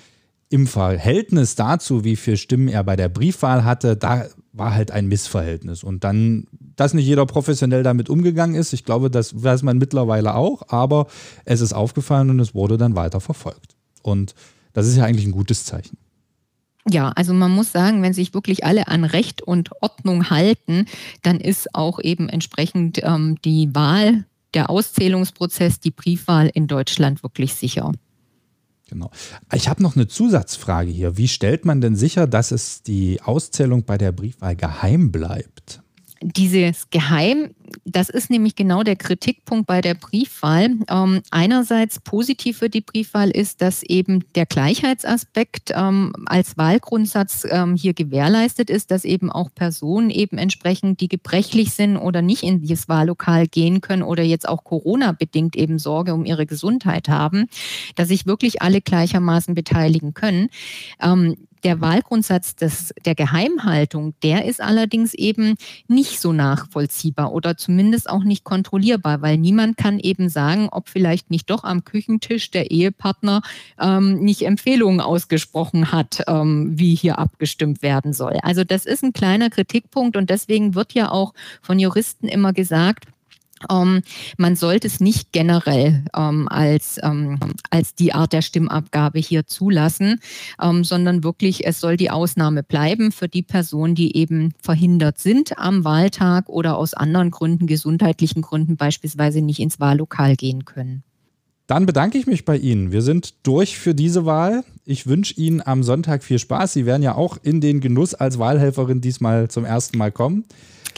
im 0.50 0.66
Verhältnis 0.66 1.54
dazu, 1.56 2.04
wie 2.04 2.16
viele 2.16 2.36
Stimmen 2.36 2.68
er 2.68 2.82
bei 2.84 2.96
der 2.96 3.08
Briefwahl 3.08 3.64
hatte, 3.64 3.96
da 3.96 4.26
war 4.52 4.74
halt 4.74 4.90
ein 4.90 5.06
Missverhältnis. 5.06 5.84
Und 5.84 6.04
dann, 6.04 6.46
dass 6.76 6.94
nicht 6.94 7.06
jeder 7.06 7.26
professionell 7.26 7.82
damit 7.82 8.08
umgegangen 8.08 8.56
ist, 8.56 8.72
ich 8.72 8.84
glaube, 8.84 9.10
das 9.10 9.42
weiß 9.42 9.62
man 9.62 9.78
mittlerweile 9.78 10.34
auch, 10.34 10.62
aber 10.68 11.06
es 11.44 11.60
ist 11.60 11.74
aufgefallen 11.74 12.30
und 12.30 12.40
es 12.40 12.54
wurde 12.54 12.78
dann 12.78 12.96
weiter 12.96 13.20
verfolgt. 13.20 13.76
Und 14.02 14.34
das 14.72 14.86
ist 14.86 14.96
ja 14.96 15.04
eigentlich 15.04 15.26
ein 15.26 15.32
gutes 15.32 15.64
Zeichen. 15.64 15.98
Ja, 16.90 17.10
also 17.10 17.34
man 17.34 17.50
muss 17.50 17.72
sagen, 17.72 18.02
wenn 18.02 18.14
sich 18.14 18.32
wirklich 18.32 18.64
alle 18.64 18.88
an 18.88 19.04
Recht 19.04 19.42
und 19.42 19.70
Ordnung 19.82 20.30
halten, 20.30 20.86
dann 21.22 21.38
ist 21.38 21.74
auch 21.74 22.00
eben 22.00 22.30
entsprechend 22.30 23.00
ähm, 23.02 23.36
die 23.44 23.74
Wahl, 23.74 24.24
der 24.54 24.70
Auszählungsprozess, 24.70 25.80
die 25.80 25.90
Briefwahl 25.90 26.50
in 26.52 26.66
Deutschland 26.66 27.22
wirklich 27.22 27.54
sicher. 27.54 27.92
Genau. 28.88 29.10
Ich 29.54 29.68
habe 29.68 29.82
noch 29.82 29.96
eine 29.96 30.08
Zusatzfrage 30.08 30.90
hier. 30.90 31.16
Wie 31.16 31.28
stellt 31.28 31.64
man 31.64 31.80
denn 31.80 31.94
sicher, 31.94 32.26
dass 32.26 32.50
es 32.50 32.82
die 32.82 33.20
Auszählung 33.22 33.84
bei 33.84 33.98
der 33.98 34.12
Briefwahl 34.12 34.56
geheim 34.56 35.12
bleibt? 35.12 35.82
Dieses 36.20 36.90
Geheim, 36.90 37.54
das 37.84 38.08
ist 38.08 38.28
nämlich 38.28 38.56
genau 38.56 38.82
der 38.82 38.96
Kritikpunkt 38.96 39.66
bei 39.66 39.80
der 39.80 39.94
Briefwahl. 39.94 40.70
Ähm, 40.88 41.22
einerseits 41.30 42.00
positiv 42.00 42.58
für 42.58 42.68
die 42.68 42.80
Briefwahl 42.80 43.30
ist, 43.30 43.60
dass 43.60 43.82
eben 43.84 44.24
der 44.34 44.46
Gleichheitsaspekt 44.46 45.72
ähm, 45.74 46.12
als 46.26 46.56
Wahlgrundsatz 46.56 47.46
ähm, 47.48 47.76
hier 47.76 47.94
gewährleistet 47.94 48.68
ist, 48.68 48.90
dass 48.90 49.04
eben 49.04 49.30
auch 49.30 49.50
Personen 49.54 50.10
eben 50.10 50.38
entsprechend, 50.38 51.00
die 51.00 51.08
gebrechlich 51.08 51.72
sind 51.72 51.96
oder 51.96 52.20
nicht 52.20 52.42
in 52.42 52.60
dieses 52.62 52.88
Wahllokal 52.88 53.46
gehen 53.46 53.80
können 53.80 54.02
oder 54.02 54.24
jetzt 54.24 54.48
auch 54.48 54.64
Corona-bedingt 54.64 55.54
eben 55.54 55.78
Sorge 55.78 56.14
um 56.14 56.24
ihre 56.24 56.46
Gesundheit 56.46 57.08
haben, 57.08 57.46
dass 57.94 58.08
sich 58.08 58.26
wirklich 58.26 58.60
alle 58.60 58.80
gleichermaßen 58.80 59.54
beteiligen 59.54 60.14
können. 60.14 60.48
Der 61.64 61.80
Wahlgrundsatz 61.80 62.56
des, 62.56 62.94
der 63.04 63.14
Geheimhaltung, 63.14 64.14
der 64.22 64.44
ist 64.44 64.60
allerdings 64.60 65.14
eben 65.14 65.56
nicht 65.86 66.20
so 66.20 66.32
nachvollziehbar 66.32 67.32
oder 67.32 67.56
zumindest 67.56 68.08
auch 68.08 68.24
nicht 68.24 68.44
kontrollierbar, 68.44 69.22
weil 69.22 69.38
niemand 69.38 69.76
kann 69.76 69.98
eben 69.98 70.28
sagen, 70.28 70.68
ob 70.70 70.88
vielleicht 70.88 71.30
nicht 71.30 71.50
doch 71.50 71.64
am 71.64 71.84
Küchentisch 71.84 72.50
der 72.50 72.70
Ehepartner 72.70 73.42
ähm, 73.80 74.20
nicht 74.20 74.42
Empfehlungen 74.42 75.00
ausgesprochen 75.00 75.92
hat, 75.92 76.22
ähm, 76.26 76.78
wie 76.78 76.94
hier 76.94 77.18
abgestimmt 77.18 77.82
werden 77.82 78.12
soll. 78.12 78.38
Also 78.42 78.64
das 78.64 78.86
ist 78.86 79.02
ein 79.02 79.12
kleiner 79.12 79.50
Kritikpunkt 79.50 80.16
und 80.16 80.30
deswegen 80.30 80.74
wird 80.74 80.92
ja 80.92 81.10
auch 81.10 81.34
von 81.62 81.78
Juristen 81.78 82.28
immer 82.28 82.52
gesagt, 82.52 83.06
ähm, 83.70 84.02
man 84.36 84.56
sollte 84.56 84.86
es 84.86 85.00
nicht 85.00 85.32
generell 85.32 86.04
ähm, 86.16 86.48
als, 86.48 86.98
ähm, 87.02 87.38
als 87.70 87.94
die 87.94 88.12
Art 88.12 88.32
der 88.32 88.42
Stimmabgabe 88.42 89.18
hier 89.18 89.46
zulassen, 89.46 90.20
ähm, 90.62 90.84
sondern 90.84 91.24
wirklich, 91.24 91.66
es 91.66 91.80
soll 91.80 91.96
die 91.96 92.10
Ausnahme 92.10 92.62
bleiben 92.62 93.12
für 93.12 93.28
die 93.28 93.42
Personen, 93.42 93.94
die 93.94 94.16
eben 94.16 94.54
verhindert 94.60 95.18
sind 95.18 95.58
am 95.58 95.84
Wahltag 95.84 96.48
oder 96.48 96.76
aus 96.76 96.94
anderen 96.94 97.30
Gründen, 97.30 97.66
gesundheitlichen 97.66 98.42
Gründen 98.42 98.76
beispielsweise 98.76 99.42
nicht 99.42 99.60
ins 99.60 99.80
Wahllokal 99.80 100.36
gehen 100.36 100.64
können. 100.64 101.02
Dann 101.68 101.84
bedanke 101.84 102.16
ich 102.16 102.26
mich 102.26 102.46
bei 102.46 102.56
Ihnen. 102.56 102.92
Wir 102.92 103.02
sind 103.02 103.34
durch 103.42 103.78
für 103.78 103.94
diese 103.94 104.24
Wahl. 104.24 104.64
Ich 104.86 105.06
wünsche 105.06 105.34
Ihnen 105.34 105.60
am 105.60 105.82
Sonntag 105.82 106.24
viel 106.24 106.38
Spaß. 106.38 106.72
Sie 106.72 106.86
werden 106.86 107.02
ja 107.02 107.14
auch 107.14 107.36
in 107.42 107.60
den 107.60 107.80
Genuss 107.80 108.14
als 108.14 108.38
Wahlhelferin 108.38 109.02
diesmal 109.02 109.48
zum 109.48 109.66
ersten 109.66 109.98
Mal 109.98 110.10
kommen. 110.10 110.46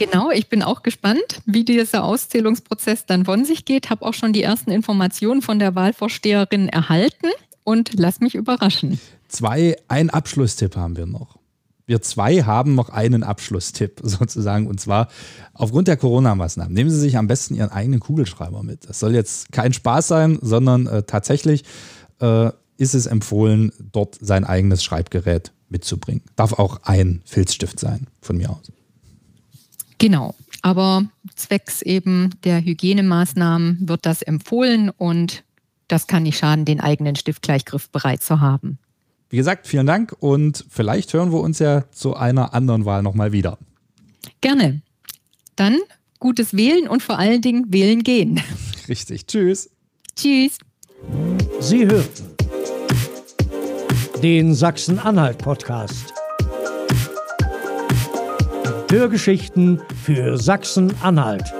Genau, 0.00 0.30
ich 0.30 0.48
bin 0.48 0.62
auch 0.62 0.82
gespannt, 0.82 1.42
wie 1.44 1.62
dieser 1.62 2.04
Auszählungsprozess 2.04 3.04
dann 3.04 3.26
von 3.26 3.44
sich 3.44 3.66
geht. 3.66 3.90
Habe 3.90 4.06
auch 4.06 4.14
schon 4.14 4.32
die 4.32 4.42
ersten 4.42 4.70
Informationen 4.70 5.42
von 5.42 5.58
der 5.58 5.74
Wahlvorsteherin 5.74 6.70
erhalten 6.70 7.26
und 7.64 7.90
lass 7.98 8.20
mich 8.20 8.34
überraschen. 8.34 8.98
Zwei, 9.28 9.76
ein 9.88 10.08
Abschlusstipp 10.08 10.74
haben 10.74 10.96
wir 10.96 11.04
noch. 11.04 11.36
Wir 11.84 12.00
zwei 12.00 12.44
haben 12.44 12.74
noch 12.74 12.88
einen 12.88 13.22
Abschlusstipp 13.22 14.00
sozusagen 14.02 14.68
und 14.68 14.80
zwar 14.80 15.08
aufgrund 15.52 15.86
der 15.86 15.98
Corona-Maßnahmen. 15.98 16.72
Nehmen 16.72 16.88
Sie 16.88 16.98
sich 16.98 17.18
am 17.18 17.26
besten 17.26 17.54
Ihren 17.54 17.68
eigenen 17.68 18.00
Kugelschreiber 18.00 18.62
mit. 18.62 18.88
Das 18.88 19.00
soll 19.00 19.14
jetzt 19.14 19.52
kein 19.52 19.74
Spaß 19.74 20.08
sein, 20.08 20.38
sondern 20.40 20.86
äh, 20.86 21.02
tatsächlich 21.02 21.64
äh, 22.22 22.48
ist 22.78 22.94
es 22.94 23.04
empfohlen, 23.04 23.70
dort 23.92 24.16
sein 24.18 24.44
eigenes 24.44 24.82
Schreibgerät 24.82 25.52
mitzubringen. 25.68 26.22
Darf 26.36 26.54
auch 26.54 26.84
ein 26.84 27.20
Filzstift 27.26 27.78
sein, 27.78 28.06
von 28.22 28.38
mir 28.38 28.48
aus. 28.48 28.72
Genau. 30.00 30.34
Aber 30.62 31.04
zwecks 31.36 31.82
eben 31.82 32.30
der 32.42 32.64
Hygienemaßnahmen 32.64 33.88
wird 33.88 34.04
das 34.06 34.22
empfohlen 34.22 34.90
und 34.90 35.44
das 35.88 36.06
kann 36.06 36.24
nicht 36.24 36.38
schaden, 36.38 36.64
den 36.64 36.80
eigenen 36.80 37.16
Stift 37.16 37.42
gleich 37.42 37.64
griffbereit 37.64 38.22
zu 38.22 38.40
haben. 38.40 38.78
Wie 39.28 39.36
gesagt, 39.36 39.66
vielen 39.66 39.86
Dank 39.86 40.16
und 40.18 40.64
vielleicht 40.68 41.12
hören 41.12 41.32
wir 41.32 41.40
uns 41.40 41.58
ja 41.60 41.84
zu 41.92 42.16
einer 42.16 42.54
anderen 42.54 42.84
Wahl 42.84 43.02
nochmal 43.02 43.32
wieder. 43.32 43.58
Gerne. 44.40 44.82
Dann 45.54 45.78
gutes 46.18 46.56
Wählen 46.56 46.88
und 46.88 47.02
vor 47.02 47.18
allen 47.18 47.42
Dingen 47.42 47.72
wählen 47.72 48.02
gehen. 48.02 48.40
Richtig. 48.88 49.26
Tschüss. 49.26 49.70
Tschüss. 50.16 50.58
Sie 51.60 51.86
hörten 51.86 52.24
den 54.22 54.54
Sachsen-Anhalt-Podcast. 54.54 56.12
Hörgeschichten 58.90 59.80
für 60.04 60.36
Sachsen-Anhalt. 60.36 61.59